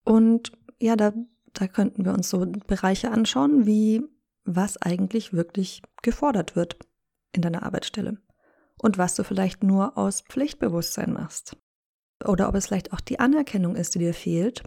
Und 0.05 0.53
ja, 0.81 0.97
da, 0.97 1.13
da 1.53 1.69
könnten 1.69 2.05
wir 2.05 2.13
uns 2.13 2.29
so 2.29 2.47
Bereiche 2.67 3.11
anschauen, 3.11 3.67
wie 3.67 4.03
was 4.45 4.81
eigentlich 4.83 5.33
wirklich 5.33 5.83
gefordert 6.03 6.57
wird 6.57 6.77
in 7.33 7.43
deiner 7.43 7.63
Arbeitsstelle 7.63 8.19
und 8.79 8.99
was 8.99 9.15
du 9.15 9.25
vielleicht 9.25 9.63
nur 9.63 9.97
aus 9.97 10.23
Pflichtbewusstsein 10.23 11.13
machst. 11.13 11.57
Oder 12.25 12.49
ob 12.49 12.55
es 12.55 12.67
vielleicht 12.67 12.93
auch 12.93 13.01
die 13.01 13.21
Anerkennung 13.21 13.77
ist, 13.77 13.95
die 13.95 14.01
dir 14.01 14.15
fehlt 14.15 14.63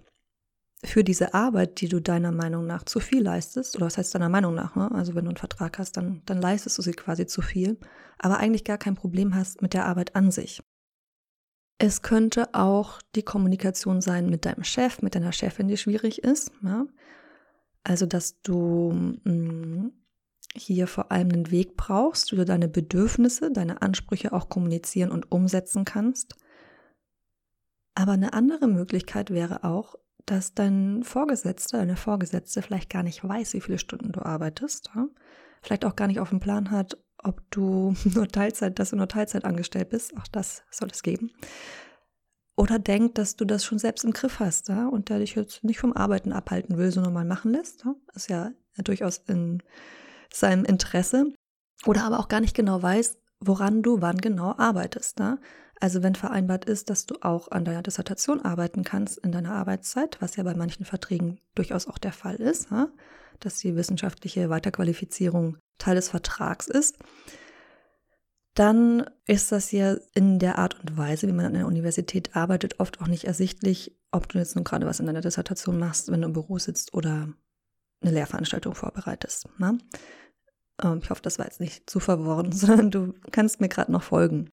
für 0.86 1.04
diese 1.04 1.34
Arbeit, 1.34 1.82
die 1.82 1.88
du 1.88 2.00
deiner 2.00 2.32
Meinung 2.32 2.66
nach 2.66 2.84
zu 2.84 3.00
viel 3.00 3.22
leistest, 3.24 3.76
oder 3.76 3.86
was 3.86 3.98
heißt 3.98 4.16
deiner 4.16 4.30
Meinung 4.30 4.56
nach, 4.56 4.76
ne? 4.76 4.92
also 4.92 5.16
wenn 5.16 5.26
du 5.26 5.30
einen 5.30 5.38
Vertrag 5.38 5.80
hast, 5.80 5.98
dann, 5.98 6.22
dann 6.26 6.42
leistest 6.42 6.78
du 6.78 6.82
sie 6.82 6.94
quasi 6.94 7.26
zu 7.26 7.42
viel, 7.42 7.78
aber 8.18 8.38
eigentlich 8.38 8.64
gar 8.64 8.78
kein 8.78 8.96
Problem 8.96 9.36
hast 9.36 9.62
mit 9.62 9.74
der 9.74 9.86
Arbeit 9.86 10.16
an 10.16 10.32
sich. 10.32 10.62
Es 11.78 12.02
könnte 12.02 12.54
auch 12.54 13.02
die 13.16 13.24
Kommunikation 13.24 14.02
sein 14.02 14.30
mit 14.30 14.46
deinem 14.46 14.64
Chef, 14.64 15.02
mit 15.02 15.16
deiner 15.16 15.34
Chefin, 15.34 15.68
die 15.68 15.78
schwierig 15.78 16.24
ist. 16.24 16.52
Ja? 16.64 16.86
Also, 17.84 18.06
dass 18.06 18.42
du 18.42 18.94
mh, 18.94 19.32
mm, 19.32 19.92
hier 20.56 20.88
vor 20.88 21.12
allem 21.12 21.32
einen 21.32 21.52
Weg 21.52 21.76
brauchst, 21.76 22.32
wie 22.32 22.38
du 22.38 22.46
deine 22.46 22.70
Bedürfnisse, 22.70 23.52
deine 23.52 23.82
Ansprüche 23.82 24.32
auch 24.32 24.48
kommunizieren 24.48 25.12
und 25.12 25.32
umsetzen 25.32 25.84
kannst. 25.84 26.36
Aber 27.94 28.14
eine 28.14 28.34
andere 28.34 28.68
Möglichkeit 28.68 29.32
wäre 29.32 29.66
auch, 29.66 29.96
dass 30.26 30.54
dein 30.54 31.04
Vorgesetzter, 31.04 31.80
deine 31.80 31.96
Vorgesetzte 31.96 32.62
vielleicht 32.62 32.90
gar 32.90 33.04
nicht 33.04 33.24
weiß, 33.24 33.54
wie 33.54 33.62
viele 33.62 33.78
Stunden 33.78 34.12
du 34.12 34.22
arbeitest. 34.22 34.92
Ja? 34.96 35.08
Vielleicht 35.62 35.86
auch 35.86 35.96
gar 35.96 36.08
nicht 36.08 36.20
auf 36.20 36.30
dem 36.30 36.40
Plan 36.40 36.72
hat, 36.72 36.98
ob 37.18 37.42
du 37.52 37.96
nur 38.04 38.28
Teilzeit, 38.28 38.80
dass 38.80 38.92
du 38.92 38.96
nur 38.96 39.08
Teilzeit 39.08 39.46
angestellt 39.46 39.90
bist. 39.90 40.16
Auch 40.18 40.28
das 40.28 40.64
soll 40.72 40.90
es 40.92 41.04
geben. 41.04 41.32
Oder 42.58 42.80
denkt, 42.80 43.18
dass 43.18 43.36
du 43.36 43.46
das 43.46 43.66
schon 43.66 43.80
selbst 43.80 44.06
im 44.06 44.14
Griff 44.14 44.40
hast 44.40 44.70
ja? 44.70 44.88
und 44.88 45.10
der 45.10 45.20
dich 45.20 45.36
jetzt 45.36 45.64
nicht 45.64 45.80
vom 45.80 45.94
Arbeiten 45.94 46.32
abhalten 46.32 46.78
will, 46.78 46.92
sondern 46.92 47.14
mal 47.14 47.26
machen 47.26 47.52
lässt. 47.52 47.84
Ja? 47.84 47.96
Ist 48.14 48.30
ja 48.30 48.52
durchaus 48.78 49.18
in 49.28 49.62
seinem 50.34 50.66
Interesse. 50.66 51.34
Oder 51.86 52.04
aber 52.04 52.20
auch 52.20 52.30
gar 52.30 52.40
nicht 52.40 52.56
genau 52.56 52.82
weiß, 52.82 53.18
woran 53.40 53.84
du 53.84 54.02
wann 54.02 54.18
genau 54.18 54.56
arbeitest. 54.58 55.20
Ne? 55.20 55.40
Also 55.82 56.04
wenn 56.04 56.16
vereinbart 56.16 56.66
ist, 56.66 56.90
dass 56.90 57.06
du 57.06 57.16
auch 57.22 57.52
an 57.52 57.66
deiner 57.66 57.84
Dissertation 57.84 58.42
arbeiten 58.42 58.84
kannst 58.84 59.18
in 59.18 59.32
deiner 59.32 59.54
Arbeitszeit, 59.54 60.18
was 60.22 60.36
ja 60.36 60.44
bei 60.44 60.56
manchen 60.56 60.86
Verträgen 60.86 61.40
durchaus 61.54 61.88
auch 61.88 61.98
der 61.98 62.14
Fall 62.14 62.36
ist, 62.36 62.70
dass 63.42 63.58
die 63.58 63.76
wissenschaftliche 63.76 64.50
Weiterqualifizierung 64.50 65.58
Teil 65.78 65.96
des 65.96 66.10
Vertrags 66.10 66.68
ist, 66.68 66.98
dann 68.54 69.06
ist 69.28 69.52
das 69.52 69.72
ja 69.72 69.98
in 70.14 70.40
der 70.40 70.58
Art 70.58 70.80
und 70.80 70.98
Weise, 70.98 71.28
wie 71.28 71.34
man 71.34 71.46
an 71.46 71.54
der 71.54 71.68
Universität 71.68 72.36
arbeitet, 72.38 72.80
oft 72.80 73.02
auch 73.02 73.08
nicht 73.08 73.26
ersichtlich, 73.26 73.98
ob 74.12 74.30
du 74.30 74.38
jetzt 74.38 74.56
nun 74.56 74.64
gerade 74.64 74.86
was 74.86 75.02
in 75.02 75.06
deiner 75.06 75.22
Dissertation 75.22 75.78
machst, 75.78 76.10
wenn 76.10 76.22
du 76.22 76.28
im 76.28 76.34
Büro 76.34 76.58
sitzt 76.58 76.94
oder 76.94 77.28
eine 78.02 78.12
Lehrveranstaltung 78.12 78.74
vorbereitest. 78.74 79.50
Ne? 79.58 79.78
Ähm, 80.82 81.00
ich 81.04 81.10
hoffe, 81.10 81.22
das 81.22 81.38
war 81.38 81.46
jetzt 81.46 81.60
nicht 81.60 81.90
zu 81.90 82.00
verworren, 82.00 82.52
sondern 82.54 82.92
du 82.92 83.14
kannst 83.32 83.60
mir 83.60 83.68
gerade 83.68 83.92
noch 83.92 84.04
folgen. 84.04 84.50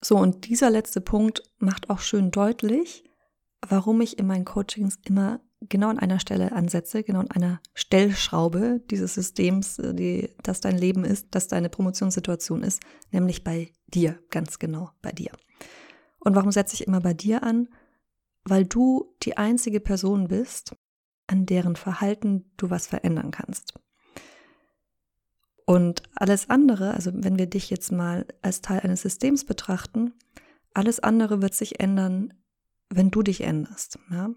So, 0.00 0.16
und 0.16 0.48
dieser 0.48 0.70
letzte 0.70 1.00
Punkt 1.00 1.42
macht 1.58 1.90
auch 1.90 1.98
schön 2.00 2.30
deutlich, 2.30 3.04
warum 3.66 4.00
ich 4.00 4.18
in 4.18 4.26
meinen 4.26 4.44
Coachings 4.44 4.98
immer 5.04 5.40
genau 5.60 5.88
an 5.88 5.98
einer 5.98 6.20
Stelle 6.20 6.52
ansetze, 6.52 7.02
genau 7.02 7.20
an 7.20 7.30
einer 7.30 7.60
Stellschraube 7.74 8.80
dieses 8.90 9.14
Systems, 9.14 9.78
äh, 9.78 9.94
die, 9.94 10.34
das 10.42 10.60
dein 10.60 10.78
Leben 10.78 11.04
ist, 11.04 11.28
das 11.32 11.48
deine 11.48 11.68
Promotionssituation 11.68 12.62
ist, 12.62 12.80
nämlich 13.10 13.42
bei 13.42 13.72
dir, 13.88 14.18
ganz 14.30 14.58
genau 14.58 14.90
bei 15.02 15.10
dir. 15.10 15.32
Und 16.20 16.34
warum 16.34 16.52
setze 16.52 16.74
ich 16.74 16.86
immer 16.86 17.00
bei 17.00 17.14
dir 17.14 17.42
an? 17.42 17.68
Weil 18.44 18.66
du 18.66 19.14
die 19.22 19.36
einzige 19.36 19.80
Person 19.80 20.28
bist, 20.28 20.76
an 21.26 21.44
deren 21.44 21.76
Verhalten 21.76 22.50
du 22.56 22.70
was 22.70 22.86
verändern 22.86 23.30
kannst. 23.30 23.74
Und 25.68 26.02
alles 26.14 26.48
andere, 26.48 26.94
also 26.94 27.10
wenn 27.12 27.38
wir 27.38 27.44
dich 27.44 27.68
jetzt 27.68 27.92
mal 27.92 28.24
als 28.40 28.62
Teil 28.62 28.80
eines 28.80 29.02
Systems 29.02 29.44
betrachten, 29.44 30.14
alles 30.72 30.98
andere 30.98 31.42
wird 31.42 31.52
sich 31.52 31.78
ändern, 31.78 32.32
wenn 32.88 33.10
du 33.10 33.22
dich 33.22 33.42
änderst. 33.42 33.98
Ja? 34.10 34.30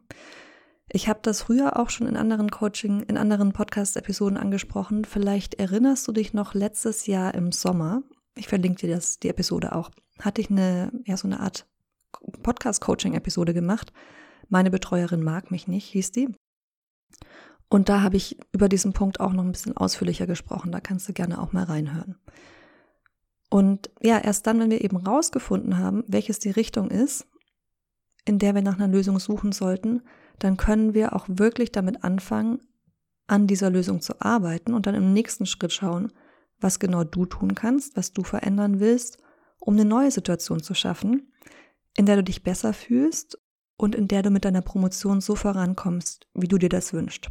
Ich 0.90 1.08
habe 1.08 1.22
das 1.22 1.44
früher 1.44 1.80
auch 1.80 1.90
schon 1.90 2.08
in 2.08 2.18
anderen 2.18 2.52
Coaching, 2.52 3.04
in 3.04 3.16
anderen 3.16 3.54
Podcast-Episoden 3.54 4.38
angesprochen. 4.38 5.06
Vielleicht 5.06 5.54
erinnerst 5.54 6.06
du 6.06 6.12
dich 6.12 6.34
noch 6.34 6.54
letztes 6.54 7.08
Jahr 7.08 7.34
im 7.34 7.54
Sommer. 7.54 8.04
Ich 8.36 8.50
verlinke 8.50 8.86
dir 8.86 8.94
das, 8.94 9.18
die 9.20 9.30
Episode 9.30 9.74
auch. 9.74 9.90
Hatte 10.20 10.42
ich 10.42 10.50
eine, 10.50 10.92
ja, 11.06 11.16
so 11.16 11.30
eine 11.30 11.40
Art 11.40 11.66
Podcast-Coaching-Episode 12.44 13.54
gemacht. 13.54 13.94
Meine 14.50 14.70
Betreuerin 14.70 15.24
mag 15.24 15.50
mich 15.50 15.70
nicht, 15.70 15.86
hieß 15.86 16.12
die. 16.12 16.28
Und 17.72 17.88
da 17.88 18.02
habe 18.02 18.18
ich 18.18 18.38
über 18.52 18.68
diesen 18.68 18.92
Punkt 18.92 19.22
auch 19.22 19.32
noch 19.32 19.46
ein 19.46 19.54
bisschen 19.54 19.78
ausführlicher 19.78 20.28
gesprochen. 20.28 20.74
Da 20.74 20.82
kannst 20.82 21.08
du 21.08 21.14
gerne 21.14 21.42
auch 21.42 21.54
mal 21.54 21.64
reinhören. 21.64 22.18
Und 23.50 23.90
ja, 24.02 24.18
erst 24.18 24.46
dann, 24.46 24.60
wenn 24.60 24.70
wir 24.70 24.84
eben 24.84 24.98
rausgefunden 24.98 25.78
haben, 25.78 26.04
welches 26.06 26.40
die 26.40 26.50
Richtung 26.52 26.92
ist, 26.92 27.28
in 28.26 28.40
der 28.40 28.56
wir 28.56 28.62
nach 28.62 28.76
einer 28.76 28.90
Lösung 28.90 29.20
suchen 29.20 29.54
sollten, 29.54 30.02
dann 30.38 30.58
können 30.58 30.94
wir 30.94 31.16
auch 31.16 31.28
wirklich 31.30 31.72
damit 31.72 32.04
anfangen, 32.04 32.60
an 33.28 33.48
dieser 33.48 33.70
Lösung 33.70 34.02
zu 34.02 34.20
arbeiten 34.20 34.74
und 34.74 34.86
dann 34.86 34.96
im 34.96 35.14
nächsten 35.14 35.46
Schritt 35.46 35.72
schauen, 35.72 36.12
was 36.60 36.78
genau 36.78 37.06
du 37.06 37.26
tun 37.26 37.56
kannst, 37.56 37.96
was 37.96 38.12
du 38.12 38.24
verändern 38.24 38.82
willst, 38.82 39.18
um 39.60 39.76
eine 39.76 39.86
neue 39.86 40.12
Situation 40.12 40.62
zu 40.62 40.74
schaffen, 40.74 41.32
in 41.96 42.06
der 42.06 42.18
du 42.18 42.24
dich 42.24 42.44
besser 42.44 42.74
fühlst 42.74 43.40
und 43.78 43.96
in 43.96 44.10
der 44.10 44.24
du 44.24 44.30
mit 44.30 44.44
deiner 44.44 44.62
Promotion 44.62 45.22
so 45.22 45.36
vorankommst, 45.36 46.28
wie 46.34 46.50
du 46.50 46.58
dir 46.58 46.70
das 46.70 46.92
wünschst. 46.92 47.30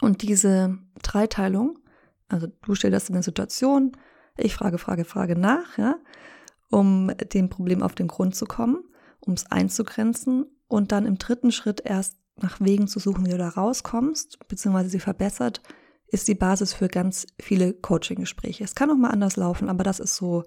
Und 0.00 0.22
diese 0.22 0.78
Dreiteilung, 1.02 1.78
also 2.28 2.46
du 2.62 2.74
stellst 2.74 3.08
in 3.08 3.16
eine 3.16 3.22
Situation, 3.22 3.96
ich 4.36 4.54
frage, 4.54 4.78
frage, 4.78 5.04
frage 5.04 5.36
nach, 5.36 5.78
ja, 5.78 5.96
um 6.70 7.10
dem 7.32 7.48
Problem 7.48 7.82
auf 7.82 7.94
den 7.94 8.08
Grund 8.08 8.36
zu 8.36 8.46
kommen, 8.46 8.84
um 9.20 9.32
es 9.32 9.50
einzugrenzen 9.50 10.46
und 10.68 10.92
dann 10.92 11.06
im 11.06 11.18
dritten 11.18 11.50
Schritt 11.50 11.82
erst 11.84 12.16
nach 12.36 12.60
Wegen 12.60 12.86
zu 12.86 13.00
suchen, 13.00 13.26
wie 13.26 13.30
du 13.30 13.38
da 13.38 13.48
rauskommst, 13.48 14.38
beziehungsweise 14.48 14.90
sie 14.90 15.00
verbessert, 15.00 15.60
ist 16.06 16.28
die 16.28 16.34
Basis 16.34 16.72
für 16.72 16.88
ganz 16.88 17.26
viele 17.38 17.72
Coaching-Gespräche. 17.74 18.64
Es 18.64 18.74
kann 18.74 18.90
auch 18.90 18.96
mal 18.96 19.10
anders 19.10 19.36
laufen, 19.36 19.68
aber 19.68 19.84
das 19.84 20.00
ist 20.00 20.16
so 20.16 20.44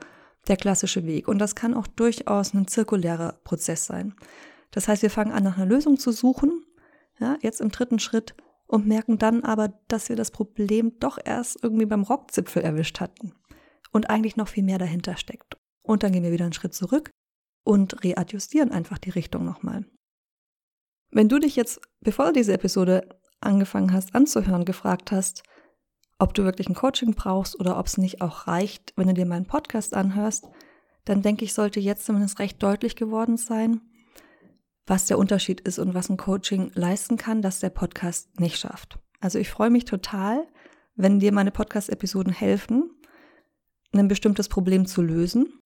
der 0.48 0.57
klassische 0.57 1.05
Weg. 1.05 1.27
Und 1.27 1.39
das 1.39 1.55
kann 1.55 1.74
auch 1.74 1.88
durchaus 1.88 2.53
ein 2.53 2.67
zirkulärer 2.67 3.39
Prozess 3.43 3.86
sein. 3.86 4.15
Das 4.71 4.88
heißt, 4.88 5.01
wir 5.01 5.10
fangen 5.10 5.31
an, 5.31 5.43
nach 5.43 5.57
einer 5.57 5.65
Lösung 5.65 5.98
zu 5.98 6.12
suchen, 6.12 6.63
ja, 7.19 7.38
jetzt 7.41 7.62
im 7.62 7.69
dritten 7.69 8.00
Schritt 8.00 8.36
und 8.72 8.88
merken 8.88 9.18
dann 9.18 9.44
aber, 9.44 9.74
dass 9.90 10.08
wir 10.08 10.16
das 10.16 10.32
Problem 10.32 10.98
doch 11.00 11.20
erst 11.24 11.62
irgendwie 11.62 11.86
beim 11.86 12.04
Rockzipfel 12.04 12.63
erwischt 12.63 13.01
hatten 13.01 13.34
und 13.92 14.10
eigentlich 14.10 14.38
noch 14.38 14.48
viel 14.48 14.63
mehr 14.63 14.78
dahinter 14.78 15.18
steckt. 15.18 15.58
Und 15.84 16.04
dann 16.04 16.13
gehen 16.13 16.24
wir 16.24 16.32
wieder 16.32 16.46
einen 16.46 16.54
Schritt 16.54 16.74
zurück 16.74 17.12
und 17.66 18.01
readjustieren 18.06 18.72
einfach 18.72 18.98
die 18.98 19.10
Richtung 19.10 19.44
nochmal. 19.44 19.86
Wenn 21.12 21.28
du 21.28 21.38
dich 21.40 21.58
jetzt, 21.58 21.82
bevor 22.00 22.28
du 22.28 22.32
diese 22.32 22.54
Episode 22.54 23.10
angefangen 23.42 23.92
hast 23.92 24.16
anzuhören, 24.16 24.63
gefragt 24.63 25.12
hast, 25.12 25.44
ob 26.18 26.34
du 26.34 26.46
wirklich 26.46 26.70
ein 26.70 26.75
Coaching 26.75 27.13
brauchst 27.13 27.60
oder 27.60 27.78
ob 27.78 27.88
es 27.88 27.98
nicht 27.98 28.22
auch 28.22 28.48
reicht, 28.48 28.94
wenn 28.96 29.08
du 29.08 29.13
dir 29.13 29.25
meinen 29.25 29.48
Podcast 29.48 29.94
anhörst, 29.94 30.48
dann 31.04 31.22
denke 31.22 31.44
ich, 31.44 31.54
sollte 31.54 31.82
jetzt 31.82 32.06
zumindest 32.06 32.40
recht 32.40 32.63
deutlich 32.63 32.96
geworden 32.96 33.36
sein, 33.36 33.82
was 34.88 35.06
der 35.06 35.18
Unterschied 35.18 35.62
ist 35.62 35.80
und 35.80 35.94
was 35.94 36.10
ein 36.10 36.18
Coaching 36.18 36.72
leisten 36.74 37.18
kann, 37.18 37.42
das 37.42 37.60
der 37.60 37.70
Podcast 37.70 38.40
nicht 38.40 38.58
schafft. 38.58 39.00
Also 39.20 39.40
ich 39.40 39.50
freue 39.50 39.70
mich 39.70 39.86
total, 39.86 40.48
wenn 40.96 41.20
dir 41.20 41.32
meine 41.32 41.52
Podcast-Episoden 41.52 42.34
helfen, 42.34 42.90
ein 43.94 44.08
bestimmtes 44.08 44.50
Problem 44.50 44.86
zu 44.86 45.02
lösen. 45.02 45.60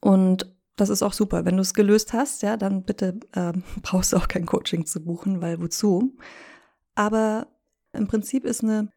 Und 0.00 0.54
das 0.76 0.88
ist 0.88 1.02
auch 1.02 1.12
super. 1.12 1.44
Wenn 1.44 1.56
du 1.56 1.62
es 1.62 1.74
gelöst 1.74 2.12
hast, 2.12 2.42
ja, 2.42 2.56
dann 2.56 2.84
bitte 2.84 3.20
äh, 3.32 3.52
brauchst 3.82 4.12
du 4.12 4.16
auch 4.16 4.28
kein 4.28 4.46
Coaching 4.46 4.86
zu 4.86 5.04
buchen, 5.04 5.40
weil 5.40 5.60
wozu? 5.60 6.16
Aber 6.94 7.48
im 7.92 8.06
Prinzip 8.06 8.44
ist 8.44 8.62
eine, 8.62 8.90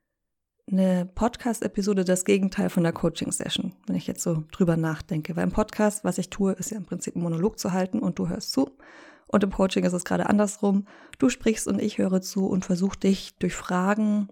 eine 0.72 1.06
Podcast-Episode 1.06 2.06
das 2.06 2.26
Gegenteil 2.26 2.70
von 2.70 2.84
der 2.84 2.94
Coaching-Session, 2.94 3.74
wenn 3.88 3.96
ich 3.96 4.08
jetzt 4.08 4.24
so 4.24 4.44
drüber 4.52 4.78
nachdenke. 4.78 5.36
Weil 5.36 5.44
im 5.44 5.52
Podcast, 5.52 6.04
was 6.04 6.18
ich 6.18 6.30
tue, 6.30 6.54
ist 6.54 6.72
ja 6.72 6.78
im 6.78 6.86
Prinzip 6.86 7.16
ein 7.16 7.22
Monolog 7.22 7.60
zu 7.60 7.72
halten 7.72 8.00
und 8.00 8.20
du 8.20 8.30
hörst 8.30 8.52
zu. 8.52 8.72
Und 9.28 9.44
im 9.44 9.52
Coaching 9.52 9.84
ist 9.84 9.94
es 9.94 10.06
gerade 10.06 10.30
andersrum. 10.30 10.88
Du 11.18 11.30
sprichst 11.30 11.68
und 11.68 11.82
ich 11.82 11.98
höre 11.98 12.22
zu 12.22 12.48
und 12.48 12.66
versuche 12.66 13.00
dich 13.00 13.36
durch 13.38 13.56
Fragen 13.56 14.30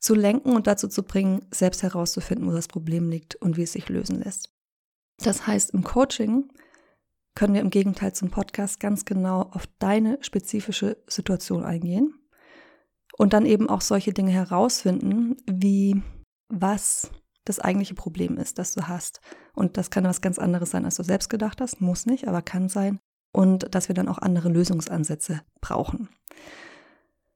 zu 0.00 0.14
lenken 0.14 0.54
und 0.54 0.66
dazu 0.66 0.88
zu 0.88 1.02
bringen, 1.02 1.46
selbst 1.50 1.82
herauszufinden, 1.82 2.46
wo 2.46 2.52
das 2.52 2.68
Problem 2.68 3.08
liegt 3.08 3.36
und 3.36 3.56
wie 3.56 3.62
es 3.62 3.72
sich 3.72 3.88
lösen 3.88 4.20
lässt. 4.20 4.50
Das 5.18 5.46
heißt, 5.46 5.70
im 5.70 5.84
Coaching 5.84 6.50
können 7.34 7.54
wir 7.54 7.60
im 7.60 7.70
Gegenteil 7.70 8.12
zum 8.12 8.30
Podcast 8.30 8.80
ganz 8.80 9.04
genau 9.04 9.42
auf 9.42 9.66
deine 9.78 10.18
spezifische 10.20 11.02
Situation 11.06 11.64
eingehen 11.64 12.14
und 13.16 13.32
dann 13.32 13.46
eben 13.46 13.68
auch 13.68 13.80
solche 13.80 14.12
Dinge 14.12 14.30
herausfinden, 14.30 15.36
wie 15.46 16.02
was 16.48 17.10
das 17.44 17.60
eigentliche 17.60 17.94
Problem 17.94 18.36
ist, 18.38 18.58
das 18.58 18.74
du 18.74 18.88
hast. 18.88 19.20
Und 19.54 19.76
das 19.76 19.90
kann 19.90 20.04
was 20.04 20.20
ganz 20.20 20.38
anderes 20.38 20.70
sein, 20.70 20.84
als 20.84 20.96
du 20.96 21.02
selbst 21.02 21.28
gedacht 21.28 21.60
hast, 21.60 21.80
muss 21.80 22.06
nicht, 22.06 22.26
aber 22.28 22.42
kann 22.42 22.68
sein. 22.68 23.00
Und 23.34 23.74
dass 23.74 23.88
wir 23.88 23.96
dann 23.96 24.06
auch 24.06 24.18
andere 24.18 24.48
Lösungsansätze 24.48 25.40
brauchen. 25.60 26.08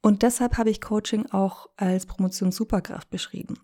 Und 0.01 0.23
deshalb 0.23 0.57
habe 0.57 0.71
ich 0.71 0.81
Coaching 0.81 1.27
auch 1.27 1.69
als 1.77 2.07
Promotion 2.07 2.53
Superkraft 2.53 3.11
beschrieben. 3.11 3.59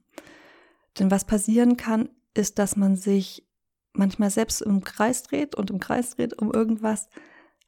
Denn 0.99 1.13
was 1.13 1.25
passieren 1.25 1.77
kann, 1.77 2.09
ist, 2.35 2.59
dass 2.59 2.75
man 2.75 2.97
sich 2.97 3.47
manchmal 3.93 4.31
selbst 4.31 4.63
im 4.63 4.83
Kreis 4.83 5.23
dreht 5.23 5.55
und 5.55 5.71
im 5.71 5.79
Kreis 5.79 6.17
dreht 6.17 6.37
um 6.37 6.53
irgendwas, 6.53 7.09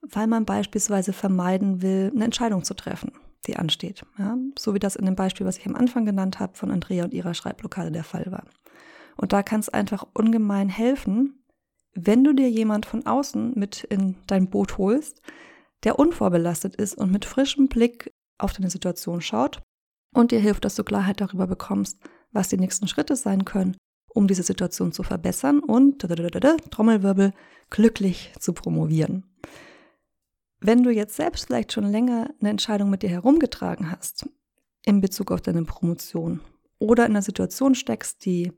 weil 0.02 0.26
man 0.26 0.44
beispielsweise 0.44 1.12
vermeiden 1.12 1.80
will, 1.80 2.10
eine 2.12 2.24
Entscheidung 2.24 2.64
zu 2.64 2.74
treffen, 2.74 3.12
die 3.46 3.54
ansteht. 3.54 4.04
Ja? 4.18 4.36
So 4.58 4.74
wie 4.74 4.80
das 4.80 4.96
in 4.96 5.06
dem 5.06 5.14
Beispiel, 5.14 5.46
was 5.46 5.58
ich 5.58 5.66
am 5.66 5.76
Anfang 5.76 6.04
genannt 6.04 6.40
habe, 6.40 6.56
von 6.56 6.72
Andrea 6.72 7.04
und 7.04 7.14
ihrer 7.14 7.34
Schreibblockade 7.34 7.92
der 7.92 8.04
Fall 8.04 8.26
war. 8.32 8.42
Und 9.16 9.32
da 9.32 9.44
kann 9.44 9.60
es 9.60 9.68
einfach 9.68 10.04
ungemein 10.12 10.68
helfen, 10.68 11.38
wenn 11.96 12.24
du 12.24 12.32
dir 12.32 12.50
jemand 12.50 12.86
von 12.86 13.06
außen 13.06 13.52
mit 13.54 13.84
in 13.84 14.16
dein 14.26 14.48
Boot 14.48 14.78
holst, 14.78 15.22
der 15.84 15.98
unvorbelastet 15.98 16.76
ist 16.76 16.96
und 16.96 17.10
mit 17.10 17.24
frischem 17.24 17.68
Blick 17.68 18.12
auf 18.38 18.52
deine 18.52 18.70
Situation 18.70 19.20
schaut 19.20 19.62
und 20.14 20.30
dir 20.30 20.40
hilft, 20.40 20.64
dass 20.64 20.74
du 20.74 20.84
Klarheit 20.84 21.20
darüber 21.20 21.46
bekommst, 21.46 21.98
was 22.32 22.48
die 22.48 22.58
nächsten 22.58 22.88
Schritte 22.88 23.16
sein 23.16 23.44
können 23.44 23.76
um 24.16 24.26
diese 24.26 24.42
Situation 24.42 24.92
zu 24.92 25.02
verbessern 25.02 25.60
und 25.60 26.00
Trommelwirbel 26.00 27.32
glücklich 27.68 28.32
zu 28.40 28.54
promovieren. 28.54 29.24
Wenn 30.58 30.82
du 30.82 30.90
jetzt 30.90 31.16
selbst 31.16 31.46
vielleicht 31.46 31.72
schon 31.72 31.84
länger 31.84 32.30
eine 32.40 32.48
Entscheidung 32.48 32.88
mit 32.88 33.02
dir 33.02 33.10
herumgetragen 33.10 33.90
hast 33.90 34.26
in 34.86 35.02
Bezug 35.02 35.30
auf 35.30 35.42
deine 35.42 35.64
Promotion 35.64 36.40
oder 36.78 37.04
in 37.04 37.12
einer 37.12 37.22
Situation 37.22 37.74
steckst, 37.74 38.24
die 38.24 38.52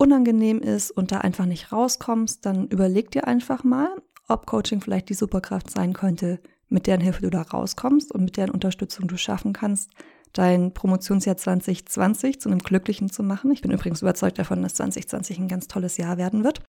unangenehm 0.00 0.60
ist 0.60 0.90
und 0.90 1.12
da 1.12 1.18
einfach 1.18 1.44
nicht 1.44 1.72
rauskommst, 1.72 2.46
dann 2.46 2.68
überleg 2.68 3.10
dir 3.10 3.26
einfach 3.26 3.64
mal, 3.64 3.90
ob 4.28 4.46
Coaching 4.46 4.80
vielleicht 4.80 5.10
die 5.10 5.14
Superkraft 5.14 5.70
sein 5.70 5.92
könnte, 5.92 6.40
mit 6.68 6.86
deren 6.86 7.00
Hilfe 7.00 7.22
du 7.22 7.30
da 7.30 7.42
rauskommst 7.42 8.12
und 8.12 8.24
mit 8.24 8.36
deren 8.36 8.50
Unterstützung 8.50 9.08
du 9.08 9.18
schaffen 9.18 9.52
kannst, 9.52 9.90
dein 10.32 10.72
Promotionsjahr 10.72 11.36
2020 11.36 12.40
zu 12.40 12.48
einem 12.48 12.60
glücklichen 12.60 13.10
zu 13.10 13.22
machen. 13.22 13.50
Ich 13.50 13.60
bin 13.60 13.72
übrigens 13.72 14.00
überzeugt 14.00 14.38
davon, 14.38 14.62
dass 14.62 14.74
2020 14.74 15.38
ein 15.38 15.48
ganz 15.48 15.68
tolles 15.68 15.96
Jahr 15.98 16.16
werden 16.16 16.44
wird. 16.44 16.62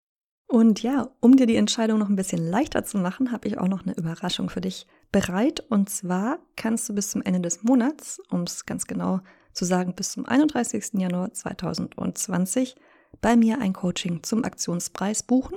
Und 0.49 0.83
ja, 0.83 1.09
um 1.21 1.37
dir 1.37 1.47
die 1.47 1.55
Entscheidung 1.55 2.01
noch 2.01 2.09
ein 2.09 2.16
bisschen 2.16 2.45
leichter 2.45 2.85
zu 2.85 2.99
machen, 2.99 3.31
habe 3.31 3.47
ich 3.47 3.59
auch 3.59 3.69
noch 3.69 3.87
eine 3.87 3.95
Überraschung 3.95 4.51
für 4.51 4.61
dich 4.61 4.88
bereit. 5.12 5.61
Und 5.69 5.88
zwar 5.88 6.40
kannst 6.57 6.88
du 6.88 6.95
bis 6.95 7.11
zum 7.11 7.23
Ende 7.23 7.40
des 7.40 7.62
Monats, 7.62 8.21
um 8.31 8.43
es 8.43 8.66
ganz 8.66 8.88
genau 8.88 9.21
zu 9.53 9.64
sagen, 9.64 9.95
bis 9.95 10.11
zum 10.11 10.27
31. 10.27 10.95
Januar 10.95 11.33
2020 11.33 12.75
bei 13.20 13.37
mir 13.37 13.61
ein 13.61 13.72
Coaching 13.72 14.22
zum 14.22 14.44
Aktionspreis 14.44 15.22
buchen. 15.22 15.56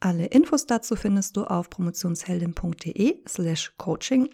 Alle 0.00 0.26
Infos 0.26 0.66
dazu 0.66 0.96
findest 0.96 1.36
du 1.36 1.44
auf 1.44 1.68
promotionsheldin.de 1.70 3.18
slash 3.28 3.74
coaching. 3.76 4.30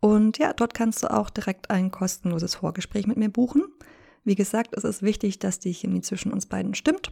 Und 0.00 0.38
ja, 0.38 0.52
dort 0.52 0.74
kannst 0.74 1.02
du 1.02 1.12
auch 1.12 1.28
direkt 1.30 1.70
ein 1.70 1.90
kostenloses 1.90 2.54
Vorgespräch 2.54 3.06
mit 3.06 3.16
mir 3.16 3.28
buchen. 3.28 3.64
Wie 4.24 4.34
gesagt, 4.34 4.76
es 4.76 4.84
ist 4.84 5.02
wichtig, 5.02 5.38
dass 5.38 5.58
die 5.58 5.72
Chemie 5.72 6.00
zwischen 6.00 6.32
uns 6.32 6.46
beiden 6.46 6.74
stimmt 6.74 7.10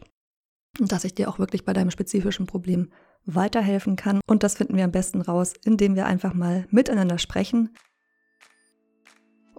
und 0.79 0.91
dass 0.91 1.03
ich 1.03 1.15
dir 1.15 1.29
auch 1.29 1.39
wirklich 1.39 1.65
bei 1.65 1.73
deinem 1.73 1.91
spezifischen 1.91 2.47
Problem 2.47 2.91
weiterhelfen 3.25 3.95
kann. 3.95 4.21
Und 4.27 4.43
das 4.43 4.55
finden 4.55 4.77
wir 4.77 4.85
am 4.85 4.91
besten 4.91 5.21
raus, 5.21 5.53
indem 5.65 5.95
wir 5.95 6.05
einfach 6.05 6.33
mal 6.33 6.67
miteinander 6.71 7.17
sprechen. 7.17 7.75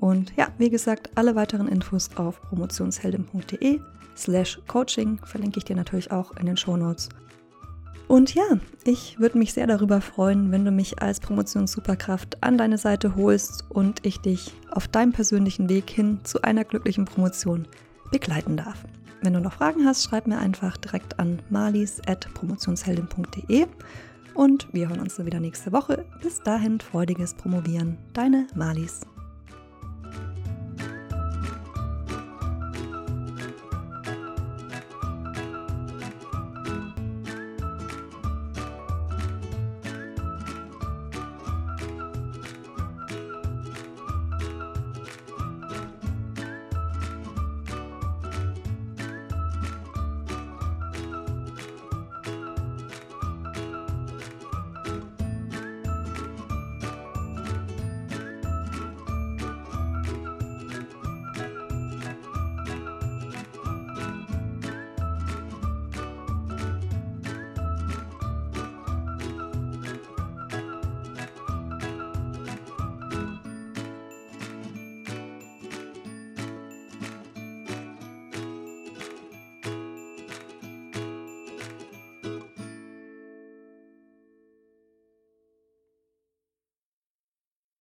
Und 0.00 0.32
ja, 0.36 0.46
wie 0.58 0.70
gesagt, 0.70 1.10
alle 1.16 1.34
weiteren 1.34 1.66
Infos 1.66 2.08
auf 2.16 2.40
promotionsheldin.de 2.42 3.80
slash 4.16 4.60
coaching 4.68 5.18
verlinke 5.24 5.58
ich 5.58 5.64
dir 5.64 5.74
natürlich 5.74 6.12
auch 6.12 6.36
in 6.36 6.46
den 6.46 6.56
Show 6.56 6.76
Notes. 6.76 7.08
Und 8.06 8.32
ja, 8.34 8.44
ich 8.84 9.18
würde 9.18 9.38
mich 9.38 9.52
sehr 9.52 9.66
darüber 9.66 10.00
freuen, 10.00 10.52
wenn 10.52 10.64
du 10.64 10.70
mich 10.70 11.02
als 11.02 11.18
Promotions-Superkraft 11.20 12.42
an 12.42 12.56
deine 12.56 12.78
Seite 12.78 13.16
holst 13.16 13.64
und 13.68 14.06
ich 14.06 14.16
dich 14.18 14.54
auf 14.70 14.88
deinem 14.88 15.12
persönlichen 15.12 15.68
Weg 15.68 15.90
hin 15.90 16.20
zu 16.22 16.40
einer 16.42 16.64
glücklichen 16.64 17.04
Promotion 17.04 17.68
begleiten 18.10 18.56
darf. 18.56 18.86
Wenn 19.20 19.34
du 19.34 19.40
noch 19.40 19.54
Fragen 19.54 19.84
hast, 19.84 20.04
schreib 20.04 20.28
mir 20.28 20.38
einfach 20.38 20.76
direkt 20.76 21.18
an 21.18 21.42
malis.promotionsheldin.de 21.50 23.66
und 24.34 24.68
wir 24.72 24.88
hören 24.88 25.00
uns 25.00 25.16
dann 25.16 25.26
wieder 25.26 25.40
nächste 25.40 25.72
Woche. 25.72 26.04
Bis 26.22 26.40
dahin 26.40 26.78
freudiges 26.80 27.34
Promovieren. 27.34 27.98
Deine 28.14 28.46
Malis. 28.54 29.00